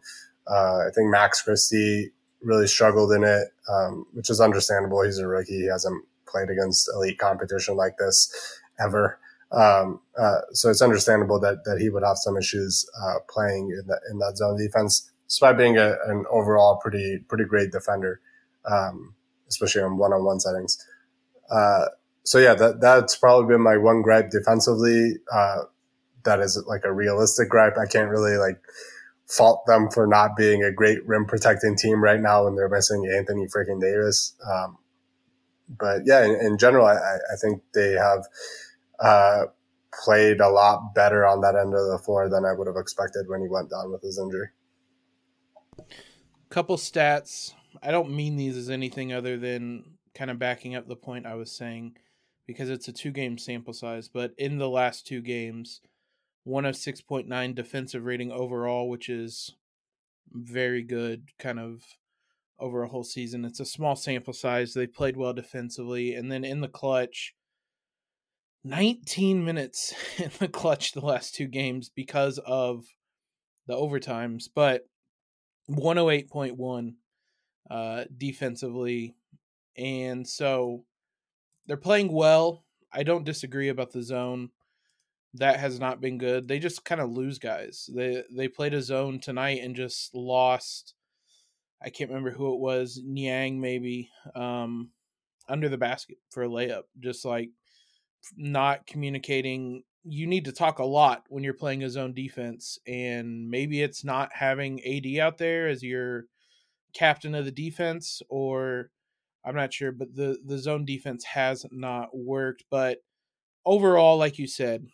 [0.51, 2.11] Uh, I think Max Christie
[2.43, 5.03] really struggled in it, um, which is understandable.
[5.03, 9.19] He's a rookie; he hasn't played against elite competition like this ever.
[9.51, 13.87] Um, uh, so it's understandable that that he would have some issues uh, playing in
[13.89, 18.21] that in that zone defense, despite being a, an overall pretty pretty great defender,
[18.65, 19.15] um,
[19.49, 20.79] especially in one on one settings.
[21.51, 21.87] Uh,
[22.25, 25.15] so yeah, that that's probably been my one gripe defensively.
[25.33, 25.63] Uh,
[26.25, 27.79] that is like a realistic gripe.
[27.79, 28.61] I can't really like
[29.27, 33.11] fault them for not being a great rim protecting team right now when they're missing
[33.15, 34.35] Anthony freaking Davis.
[34.51, 34.79] Um,
[35.69, 38.25] but yeah, in, in general, I, I think they have
[39.01, 39.45] uh,
[40.05, 43.29] played a lot better on that end of the floor than I would have expected
[43.29, 44.49] when he went down with his injury.
[46.49, 47.53] Couple stats.
[47.83, 51.35] I don't mean these as anything other than kind of backing up the point I
[51.35, 51.97] was saying
[52.47, 54.09] because it's a two game sample size.
[54.09, 55.81] But in the last two games,
[56.45, 59.55] one of 6.9 defensive rating overall, which is
[60.33, 61.83] very good kind of
[62.59, 63.45] over a whole season.
[63.45, 64.75] It's a small sample size.
[64.75, 66.15] They played well defensively.
[66.15, 67.35] And then in the clutch,
[68.65, 72.87] 19 minutes in the clutch the last two games because of
[73.69, 74.89] the overtimes, but
[75.71, 76.95] 108.1
[77.71, 79.15] uh, defensively.
[79.79, 80.85] And so
[81.67, 82.65] they're playing well.
[82.93, 84.51] I don't disagree about the zone.
[85.35, 86.49] That has not been good.
[86.49, 87.89] They just kind of lose guys.
[87.95, 90.95] They they played a zone tonight and just lost.
[91.83, 94.91] I can't remember who it was, Niang maybe, um,
[95.49, 96.85] under the basket for a layup.
[96.99, 97.51] Just like
[98.37, 99.85] not communicating.
[100.05, 104.03] You need to talk a lot when you're playing a zone defense, and maybe it's
[104.05, 106.25] not having AD out there as your
[106.95, 108.91] captain of the defense, or
[109.49, 112.65] I'm not sure, but the the zone defense has not worked.
[112.71, 112.99] But
[113.65, 114.87] overall, like you said,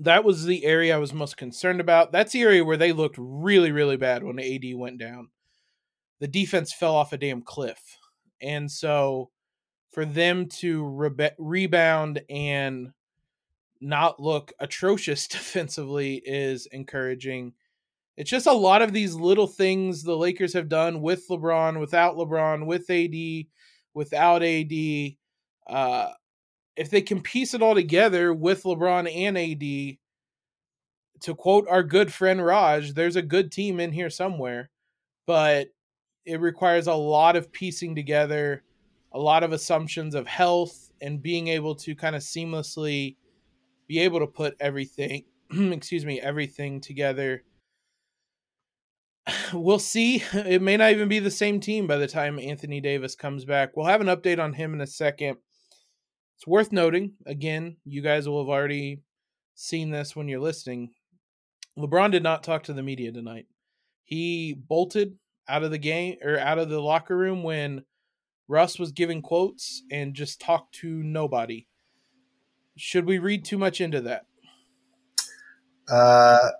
[0.00, 2.12] that was the area I was most concerned about.
[2.12, 5.30] That's the area where they looked really, really bad when AD went down.
[6.20, 7.80] The defense fell off a damn cliff,
[8.42, 9.30] and so
[9.90, 12.92] for them to rebe- rebound and
[13.80, 17.54] not look atrocious defensively is encouraging.
[18.16, 22.16] It's just a lot of these little things the Lakers have done with LeBron, without
[22.16, 23.46] LeBron, with AD,
[23.92, 24.72] without AD.
[25.66, 26.12] Uh,
[26.76, 29.98] if they can piece it all together with LeBron and AD,
[31.20, 34.70] to quote our good friend Raj, there's a good team in here somewhere,
[35.26, 35.68] but
[36.24, 38.62] it requires a lot of piecing together,
[39.12, 43.16] a lot of assumptions of health, and being able to kind of seamlessly
[43.86, 47.42] be able to put everything, excuse me, everything together.
[49.52, 50.22] We'll see.
[50.32, 53.76] It may not even be the same team by the time Anthony Davis comes back.
[53.76, 55.38] We'll have an update on him in a second.
[56.36, 59.00] It's worth noting, again, you guys will have already
[59.54, 60.90] seen this when you're listening.
[61.78, 63.46] LeBron did not talk to the media tonight.
[64.04, 65.16] He bolted
[65.48, 67.84] out of the game or out of the locker room when
[68.48, 71.66] Russ was giving quotes and just talked to nobody.
[72.76, 74.26] Should we read too much into that?
[75.90, 76.50] Uh,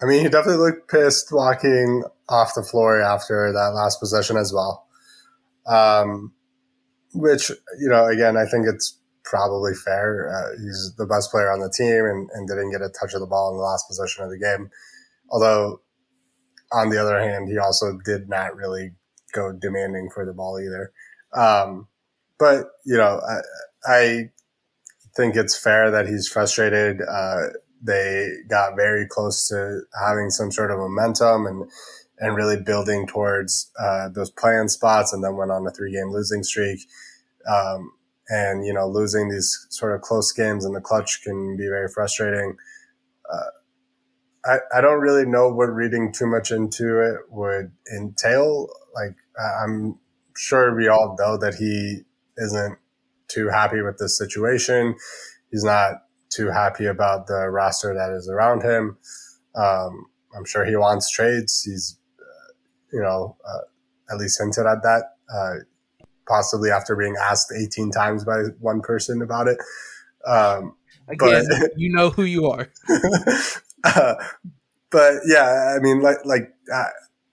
[0.00, 4.52] I mean, he definitely looked pissed walking off the floor after that last possession as
[4.52, 4.86] well.
[5.66, 6.32] Um,
[7.14, 10.28] which, you know, again, I think it's probably fair.
[10.28, 13.20] Uh, he's the best player on the team and, and didn't get a touch of
[13.20, 14.70] the ball in the last possession of the game.
[15.30, 15.80] Although,
[16.72, 18.92] on the other hand, he also did not really
[19.32, 20.92] go demanding for the ball either.
[21.34, 21.88] Um,
[22.38, 24.30] but, you know, I, I,
[25.16, 27.00] think it's fair that he's frustrated.
[27.02, 27.48] Uh,
[27.82, 31.70] they got very close to having some sort of momentum and
[32.20, 36.10] and really building towards uh, those playing spots, and then went on a three game
[36.10, 36.80] losing streak.
[37.48, 37.92] Um,
[38.28, 41.88] and you know, losing these sort of close games in the clutch can be very
[41.88, 42.56] frustrating.
[43.32, 43.50] Uh,
[44.44, 48.68] I, I don't really know what reading too much into it would entail.
[48.94, 49.16] Like,
[49.62, 49.98] I'm
[50.36, 52.02] sure we all know that he
[52.36, 52.78] isn't
[53.28, 54.94] too happy with this situation.
[55.50, 58.96] He's not too happy about the roster that is around him.
[59.54, 60.06] Um,
[60.36, 61.62] I'm sure he wants trades.
[61.64, 62.52] He's, uh,
[62.92, 65.04] you know, uh, at least hinted at that,
[65.34, 65.54] uh,
[66.26, 69.58] possibly after being asked 18 times by one person about it.
[70.26, 70.74] Um,
[71.08, 72.70] Again, but, you know who you are.
[73.84, 74.16] Uh,
[74.90, 76.52] but yeah, I mean, like, like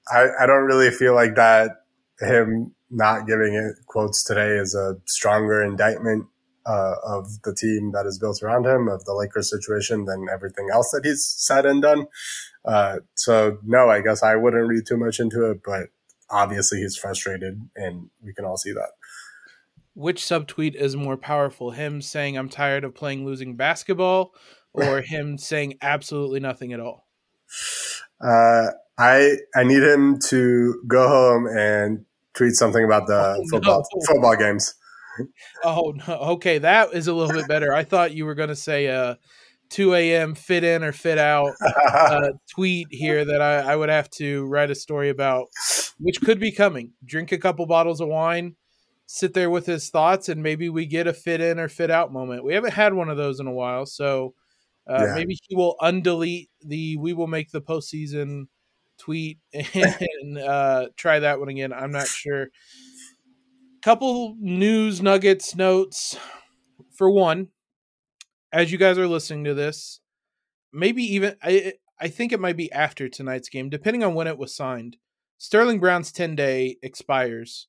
[0.08, 1.72] I, I don't really feel like that
[2.20, 6.28] him not giving it quotes today is a stronger indictment
[6.66, 10.70] uh, of the team that is built around him, of the Lakers situation, than everything
[10.72, 12.08] else that he's said and done.
[12.64, 15.90] Uh, so no, I guess I wouldn't read too much into it, but
[16.30, 18.90] obviously he's frustrated, and we can all see that.
[19.94, 21.72] Which subtweet is more powerful?
[21.72, 24.34] Him saying "I'm tired of playing losing basketball,"
[24.74, 27.08] or him saying absolutely nothing at all?
[28.20, 33.86] Uh, I I need him to go home and tweet something about the oh, football
[33.94, 34.02] no.
[34.08, 34.74] football games
[35.64, 36.14] oh no.
[36.14, 37.74] Okay, that is a little bit better.
[37.74, 39.16] I thought you were going to say uh
[39.70, 40.36] 2 a.m.
[40.36, 44.72] fit in or fit out uh, tweet here that I, I would have to write
[44.72, 45.48] a story about,
[46.00, 46.94] which could be coming.
[47.04, 48.56] Drink a couple bottles of wine,
[49.06, 52.14] sit there with his thoughts, and maybe we get a fit in or fit out
[52.14, 52.44] moment.
[52.44, 54.34] We haven't had one of those in a while, so
[54.90, 55.16] uh, yeah.
[55.16, 58.46] maybe he will undelete the "We will make the postseason"
[58.98, 61.74] tweet and uh, try that one again.
[61.74, 62.48] I'm not sure
[63.86, 66.18] couple news nuggets notes.
[66.98, 67.50] For one,
[68.52, 70.00] as you guys are listening to this,
[70.74, 74.40] maybe even I I think it might be after tonight's game, depending on when it
[74.40, 74.98] was signed.
[75.38, 77.68] Sterling Brown's 10 day expires.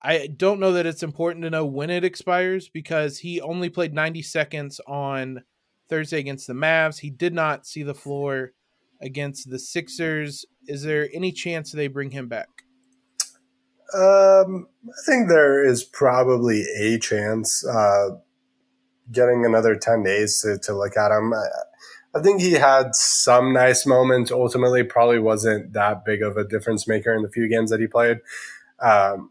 [0.00, 3.92] I don't know that it's important to know when it expires because he only played
[3.92, 5.42] 90 seconds on
[5.88, 7.00] Thursday against the Mavs.
[7.00, 8.52] He did not see the floor
[9.02, 10.44] against the Sixers.
[10.68, 12.48] Is there any chance they bring him back?
[13.94, 18.10] Um, I think there is probably a chance uh,
[19.10, 21.32] getting another 10 days to, to look at him.
[21.32, 24.30] I, I, think he had some nice moments.
[24.30, 27.88] Ultimately, probably wasn't that big of a difference maker in the few games that he
[27.88, 28.18] played.
[28.80, 29.30] Um,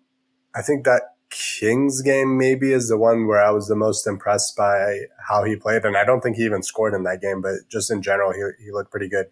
[0.53, 4.57] I think that Kings game maybe is the one where I was the most impressed
[4.57, 5.85] by how he played.
[5.85, 8.65] And I don't think he even scored in that game, but just in general, he,
[8.65, 9.27] he looked pretty good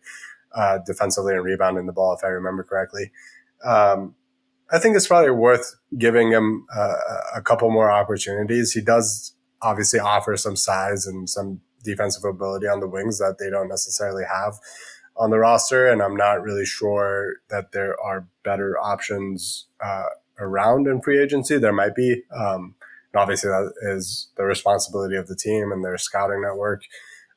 [0.54, 3.12] uh, defensively and rebounding the ball, if I remember correctly.
[3.66, 4.16] Um,
[4.70, 6.96] I think it's probably worth giving him uh,
[7.36, 8.74] a couple more opportunities.
[8.74, 13.50] He does obviously offer some size and some defensive ability on the wings that they
[13.50, 14.56] don't necessarily have
[15.16, 15.88] on the roster.
[15.88, 20.08] And I'm not really sure that there are better options uh,
[20.40, 21.58] around in free agency.
[21.58, 22.24] There might be.
[22.36, 22.76] Um,
[23.16, 26.84] obviously, that is the responsibility of the team and their scouting network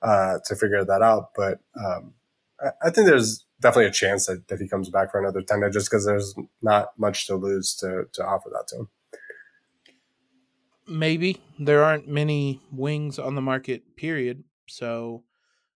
[0.02, 1.30] uh, to figure that out.
[1.34, 2.14] But um,
[2.60, 5.70] I, I think there's definitely a chance that if he comes back for another 10
[5.72, 8.88] just because there's not much to lose to, to offer that to him.
[10.86, 14.42] Maybe there aren't many wings on the market, period.
[14.66, 15.24] So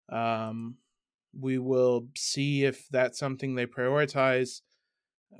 [0.09, 0.77] um,
[1.39, 4.63] we will see if that's something they prioritize.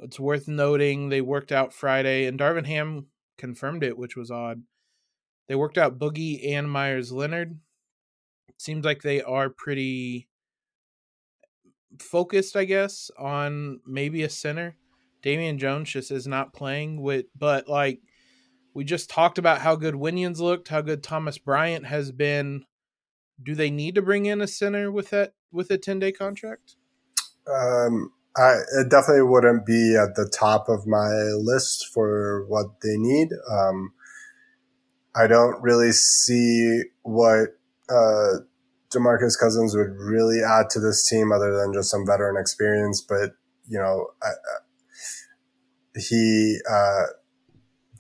[0.01, 3.07] It's worth noting they worked out Friday, and Darvin Ham
[3.39, 4.63] confirmed it, which was odd.
[5.49, 7.59] They worked out Boogie and Meyers Leonard.
[8.57, 10.29] Seems like they are pretty
[12.01, 14.77] focused, I guess, on maybe a center.
[15.23, 18.01] Damian Jones just is not playing with, but like
[18.75, 22.65] we just talked about how good Wenyen's looked, how good Thomas Bryant has been.
[23.43, 26.77] Do they need to bring in a center with that with a ten day contract?
[27.47, 32.97] Um, I it definitely wouldn't be at the top of my list for what they
[32.97, 33.29] need.
[33.51, 33.93] Um,
[35.15, 37.51] I don't really see what
[37.91, 38.39] uh,
[38.95, 43.01] Demarcus Cousins would really add to this team other than just some veteran experience.
[43.01, 43.33] But
[43.69, 44.31] you know, I,
[45.97, 47.05] he uh,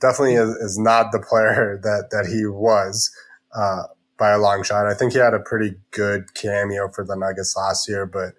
[0.00, 3.10] definitely is, is, not the player that that he was
[3.54, 3.84] uh,
[4.18, 4.86] by a long shot.
[4.86, 8.34] I think he had a pretty good cameo for the Nuggets last year, but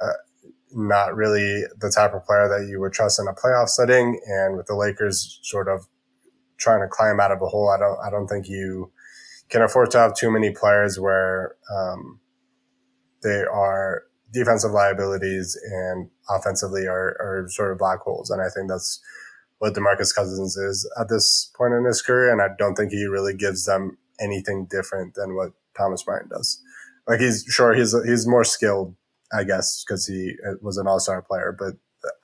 [0.00, 0.12] uh,
[0.72, 4.20] not really the type of player that you would trust in a playoff setting.
[4.26, 5.86] And with the Lakers sort of
[6.58, 8.90] trying to climb out of a hole, I don't I don't think you
[9.48, 12.20] can afford to have too many players where um,
[13.22, 18.30] they are defensive liabilities and offensively are, are sort of black holes.
[18.30, 19.00] And I think that's
[19.58, 22.30] what Demarcus Cousins is at this point in his career.
[22.30, 26.60] And I don't think he really gives them anything different than what Thomas Bryant does.
[27.06, 28.96] Like he's sure he's he's more skilled,
[29.32, 31.56] I guess, because he was an All Star player.
[31.56, 31.74] But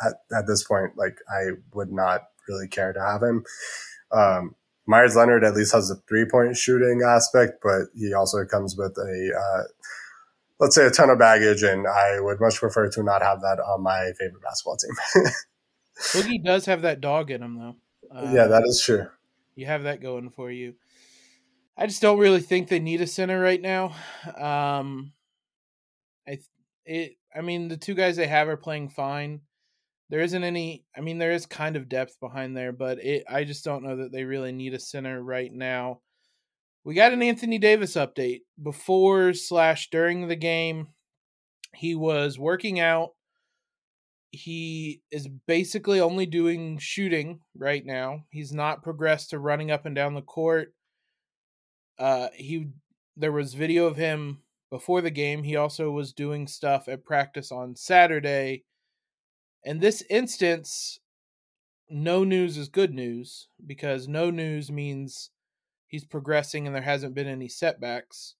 [0.05, 3.45] at, at this point, like I would not really care to have him.
[4.11, 4.55] Um,
[4.87, 8.97] Meyers Leonard at least has a three point shooting aspect, but he also comes with
[8.99, 9.63] a, uh,
[10.59, 13.61] let's say, a ton of baggage, and I would much prefer to not have that
[13.61, 15.25] on my favorite basketball team.
[15.99, 17.77] Boogie does have that dog in him, though.
[18.15, 19.07] Uh, yeah, that is true.
[19.55, 20.75] You have that going for you.
[21.77, 23.95] I just don't really think they need a center right now.
[24.37, 25.13] Um,
[26.27, 26.39] I
[26.85, 27.17] it.
[27.35, 29.41] I mean, the two guys they have are playing fine
[30.13, 33.43] there isn't any i mean there is kind of depth behind there but it i
[33.43, 36.01] just don't know that they really need a center right now.
[36.85, 38.41] We got an anthony davis update.
[38.63, 40.89] Before slash during the game
[41.75, 43.13] he was working out.
[44.31, 48.25] He is basically only doing shooting right now.
[48.31, 50.75] He's not progressed to running up and down the court.
[51.99, 52.69] Uh he
[53.17, 55.43] there was video of him before the game.
[55.43, 58.65] He also was doing stuff at practice on saturday
[59.65, 60.99] in this instance,
[61.89, 65.31] no news is good news because no news means
[65.87, 68.35] he's progressing and there hasn't been any setbacks.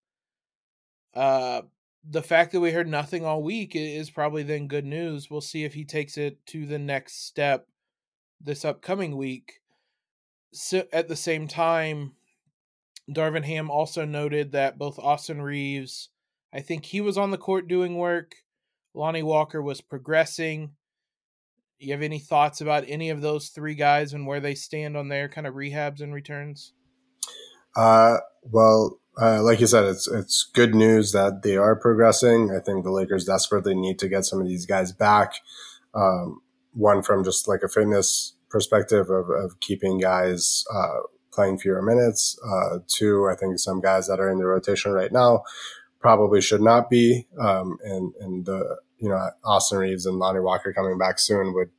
[1.15, 1.63] Uh,
[2.09, 5.31] the fact that we heard nothing all week is probably then good news.
[5.31, 7.69] We'll see if he takes it to the next step
[8.41, 9.61] this upcoming week.
[10.53, 12.13] So at the same time,
[13.11, 16.09] Darvin Ham also noted that both Austin Reaves,
[16.53, 18.35] I think he was on the court doing work.
[18.95, 20.73] Lonnie Walker was progressing
[21.83, 25.09] you have any thoughts about any of those three guys and where they stand on
[25.09, 26.73] their kind of rehabs and returns?
[27.77, 32.51] Uh, well, uh, like you said, it's it's good news that they are progressing.
[32.51, 35.35] I think the Lakers desperately need to get some of these guys back.
[35.95, 36.41] Um,
[36.73, 41.01] one from just like a fitness perspective of, of keeping guys uh,
[41.33, 42.39] playing fewer minutes.
[42.47, 45.43] Uh, two, I think some guys that are in the rotation right now
[46.01, 47.27] probably should not be.
[47.39, 51.71] Um, and and the you know, Austin Reaves and Lonnie Walker coming back soon would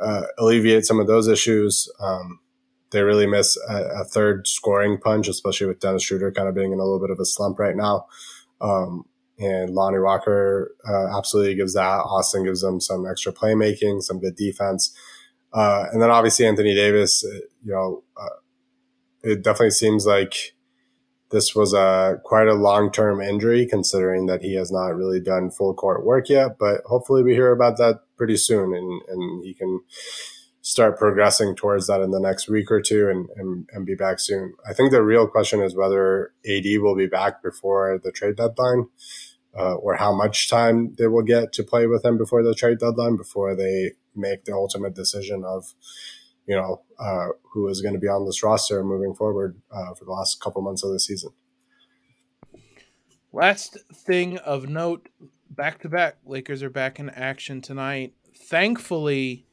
[0.00, 1.88] uh, alleviate some of those issues.
[2.00, 2.40] Um,
[2.90, 6.72] they really miss a, a, third scoring punch, especially with Dennis Schroeder kind of being
[6.72, 8.06] in a little bit of a slump right now.
[8.60, 9.04] Um,
[9.38, 12.00] and Lonnie Walker uh, absolutely gives that.
[12.04, 14.92] Austin gives them some extra playmaking, some good defense.
[15.52, 18.36] Uh, and then obviously Anthony Davis, uh, you know, uh,
[19.22, 20.54] it definitely seems like
[21.30, 25.50] this was a quite a long term injury, considering that he has not really done
[25.50, 26.58] full court work yet.
[26.58, 29.80] But hopefully, we hear about that pretty soon, and and he can
[30.62, 34.20] start progressing towards that in the next week or two, and and, and be back
[34.20, 34.54] soon.
[34.68, 38.88] I think the real question is whether AD will be back before the trade deadline.
[39.58, 42.78] Uh, or how much time they will get to play with him before the trade
[42.78, 45.74] deadline, before they make the ultimate decision of
[46.48, 50.06] you know, uh, who is going to be on this roster moving forward uh, for
[50.06, 51.30] the last couple months of the season.
[53.32, 55.10] Last thing of note,
[55.50, 58.14] back to back, Lakers are back in action tonight.
[58.34, 59.46] Thankfully,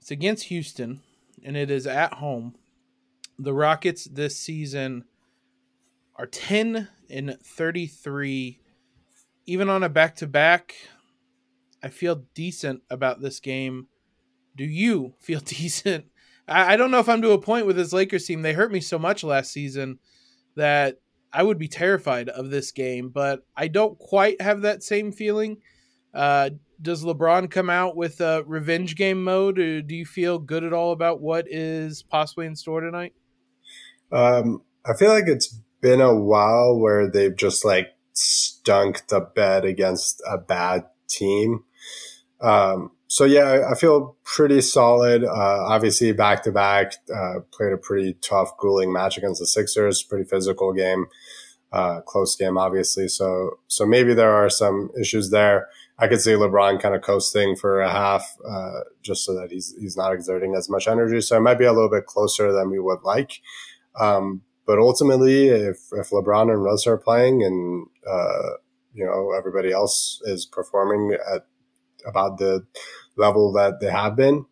[0.00, 1.02] it's against Houston,
[1.44, 2.56] and it is at home.
[3.38, 5.04] The Rockets this season
[6.16, 8.58] are 10 and 33.
[9.46, 10.74] Even on a back to back,
[11.80, 13.86] I feel decent about this game
[14.56, 16.06] do you feel decent?
[16.48, 18.42] I, I don't know if I'm to a point with this Lakers team.
[18.42, 19.98] They hurt me so much last season
[20.56, 20.98] that
[21.32, 25.58] I would be terrified of this game, but I don't quite have that same feeling.
[26.12, 26.50] Uh,
[26.80, 30.72] does LeBron come out with a revenge game mode, or do you feel good at
[30.72, 33.14] all about what is possibly in store tonight?
[34.10, 39.64] Um, I feel like it's been a while where they've just like stunk the bed
[39.64, 41.64] against a bad team.
[42.40, 45.22] Um, so yeah, I feel pretty solid.
[45.22, 46.94] Uh, obviously, back to back,
[47.52, 50.02] played a pretty tough, grueling match against the Sixers.
[50.02, 51.04] Pretty physical game,
[51.72, 53.08] uh, close game, obviously.
[53.08, 55.68] So so maybe there are some issues there.
[55.98, 59.74] I could see LeBron kind of coasting for a half, uh, just so that he's
[59.78, 61.20] he's not exerting as much energy.
[61.20, 63.42] So it might be a little bit closer than we would like.
[64.00, 68.56] Um, but ultimately, if if LeBron and Russ are playing, and uh,
[68.94, 71.44] you know everybody else is performing at
[72.06, 72.66] about the
[73.16, 74.46] level that they have been,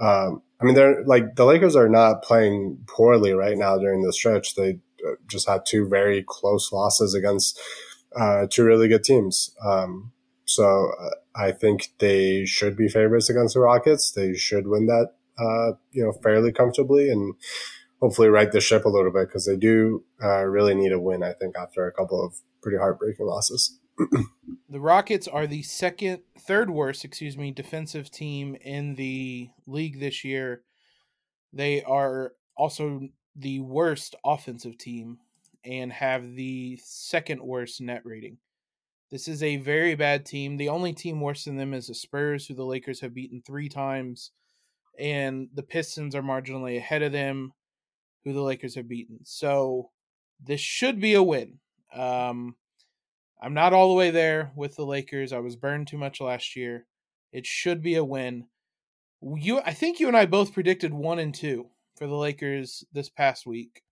[0.00, 4.12] um, I mean, they're like the Lakers are not playing poorly right now during the
[4.12, 4.54] stretch.
[4.54, 7.60] They uh, just had two very close losses against
[8.14, 9.54] uh, two really good teams.
[9.64, 10.12] Um,
[10.44, 14.12] so uh, I think they should be favorites against the Rockets.
[14.12, 17.34] They should win that, uh, you know, fairly comfortably and
[18.00, 21.22] hopefully right the ship a little bit because they do uh, really need a win.
[21.22, 23.78] I think after a couple of pretty heartbreaking losses.
[24.68, 30.24] The Rockets are the second, third worst, excuse me, defensive team in the league this
[30.24, 30.62] year.
[31.52, 35.18] They are also the worst offensive team
[35.64, 38.38] and have the second worst net rating.
[39.10, 40.56] This is a very bad team.
[40.56, 43.68] The only team worse than them is the Spurs, who the Lakers have beaten three
[43.68, 44.30] times,
[44.98, 47.52] and the Pistons are marginally ahead of them,
[48.24, 49.18] who the Lakers have beaten.
[49.24, 49.90] So
[50.42, 51.58] this should be a win.
[51.94, 52.56] Um,
[53.42, 55.32] I'm not all the way there with the Lakers.
[55.32, 56.86] I was burned too much last year.
[57.32, 58.46] It should be a win.
[59.20, 63.08] You, I think you and I both predicted one and two for the Lakers this
[63.08, 63.82] past week.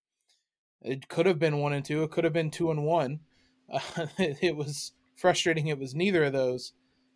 [0.83, 2.05] It could have been one and two.
[2.05, 3.21] It could have been two and one.
[3.69, 3.81] Uh,
[4.19, 5.67] it was frustrating.
[5.67, 6.73] It was neither of those.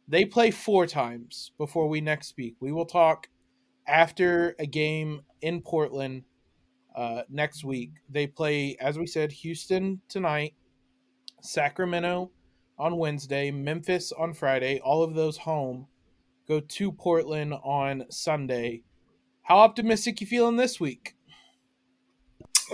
[0.09, 2.57] They play four times before we next speak.
[2.61, 3.29] We will talk
[3.87, 6.25] after a game in Portland
[6.97, 7.93] uh, next week.
[8.11, 10.55] They play, as we said, Houston tonight,
[11.45, 12.31] Sacramento
[12.79, 14.81] on Wednesday, Memphis on Friday.
[14.81, 15.87] All of those home.
[16.49, 18.83] Go to Portland on Sunday.
[19.43, 21.17] How optimistic you feeling this week?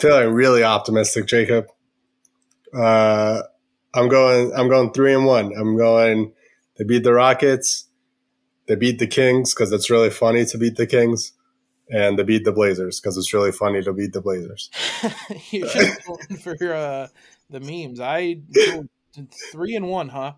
[0.00, 1.66] Feeling really optimistic, Jacob.
[2.74, 3.42] Uh,
[3.92, 4.52] I'm going.
[4.54, 5.52] I'm going three and one.
[5.56, 6.32] I'm going.
[6.76, 7.86] They beat the Rockets.
[8.66, 11.32] They beat the Kings because it's really funny to beat the Kings,
[11.88, 14.70] and they beat the Blazers because it's really funny to beat the Blazers.
[15.50, 17.08] You're just going for uh,
[17.51, 18.01] the memes.
[18.01, 18.40] I
[19.53, 20.34] three and one, huh?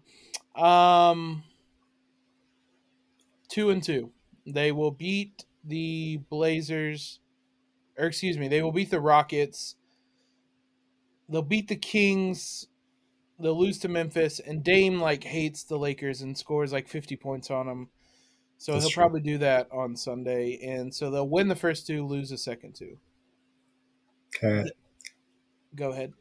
[0.60, 1.44] Um,
[3.48, 4.10] two and two.
[4.46, 7.20] They will beat the Blazers,
[7.96, 9.76] or excuse me, they will beat the Rockets.
[11.28, 12.66] They'll beat the Kings.
[13.38, 17.50] They'll lose to Memphis, and Dame like hates the Lakers and scores like fifty points
[17.50, 17.88] on them.
[18.58, 19.00] So That's he'll true.
[19.02, 22.74] probably do that on Sunday, and so they'll win the first two, lose the second
[22.74, 22.98] two.
[24.36, 24.70] Okay.
[25.74, 26.12] Go ahead.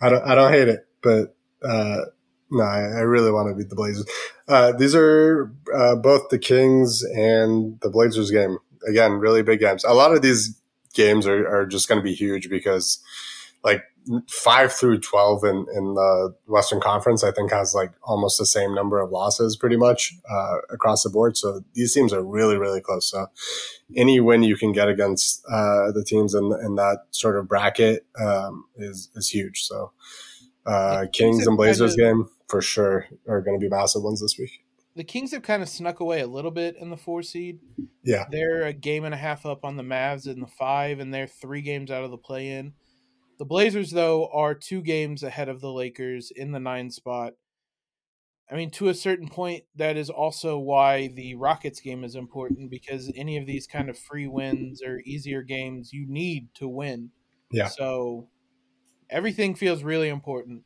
[0.00, 0.22] I don't.
[0.24, 2.02] I don't hate it, but uh,
[2.50, 4.06] no, I, I really want to beat the Blazers.
[4.48, 8.58] Uh, these are uh, both the Kings and the Blazers game.
[8.88, 9.84] Again, really big games.
[9.84, 10.60] A lot of these
[10.94, 13.00] games are, are just going to be huge because,
[13.62, 13.84] like
[14.28, 18.74] five through twelve in in the Western Conference, I think has like almost the same
[18.74, 21.36] number of losses, pretty much uh, across the board.
[21.36, 23.10] So these teams are really really close.
[23.10, 23.26] So
[23.96, 28.06] any win you can get against uh, the teams in, in that sort of bracket
[28.18, 29.62] um, is is huge.
[29.62, 29.92] So
[30.66, 34.64] uh, Kings and Blazers game for sure are going to be massive ones this week.
[34.96, 37.60] The Kings have kind of snuck away a little bit in the four seed.
[38.02, 41.14] Yeah, They're a game and a half up on the Mavs in the five, and
[41.14, 42.72] they're three games out of the play in.
[43.40, 47.32] The Blazers, though, are two games ahead of the Lakers in the nine spot.
[48.50, 52.70] I mean, to a certain point, that is also why the Rockets game is important
[52.70, 57.12] because any of these kind of free wins or easier games you need to win.
[57.50, 57.68] Yeah.
[57.68, 58.28] So
[59.08, 60.64] everything feels really important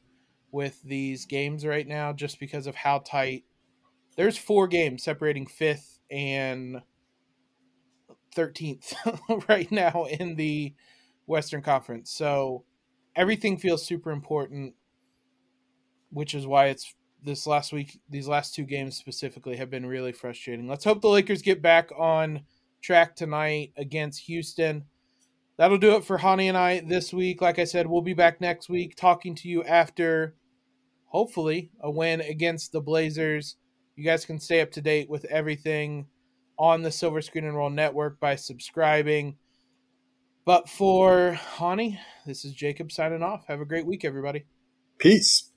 [0.51, 3.45] with these games right now just because of how tight.
[4.17, 6.83] There's four games separating fifth and
[8.35, 8.95] 13th
[9.49, 10.75] right now in the
[11.27, 12.11] Western Conference.
[12.11, 12.65] So
[13.17, 14.75] everything feels super important,
[16.11, 20.13] which is why it's this last week, these last two games specifically have been really
[20.13, 20.69] frustrating.
[20.69, 22.43] Let's hope the Lakers get back on
[22.83, 24.85] track tonight against Houston.
[25.57, 27.41] That'll do it for Honi and I this week.
[27.41, 30.35] Like I said, we'll be back next week talking to you after
[31.07, 33.57] hopefully a win against the Blazers.
[33.97, 36.07] You guys can stay up to date with everything
[36.59, 39.37] on the Silver Screen and Roll Network by subscribing.
[40.45, 43.47] But for Honi, this is Jacob signing off.
[43.49, 44.45] Have a great week, everybody.
[44.99, 45.51] peace.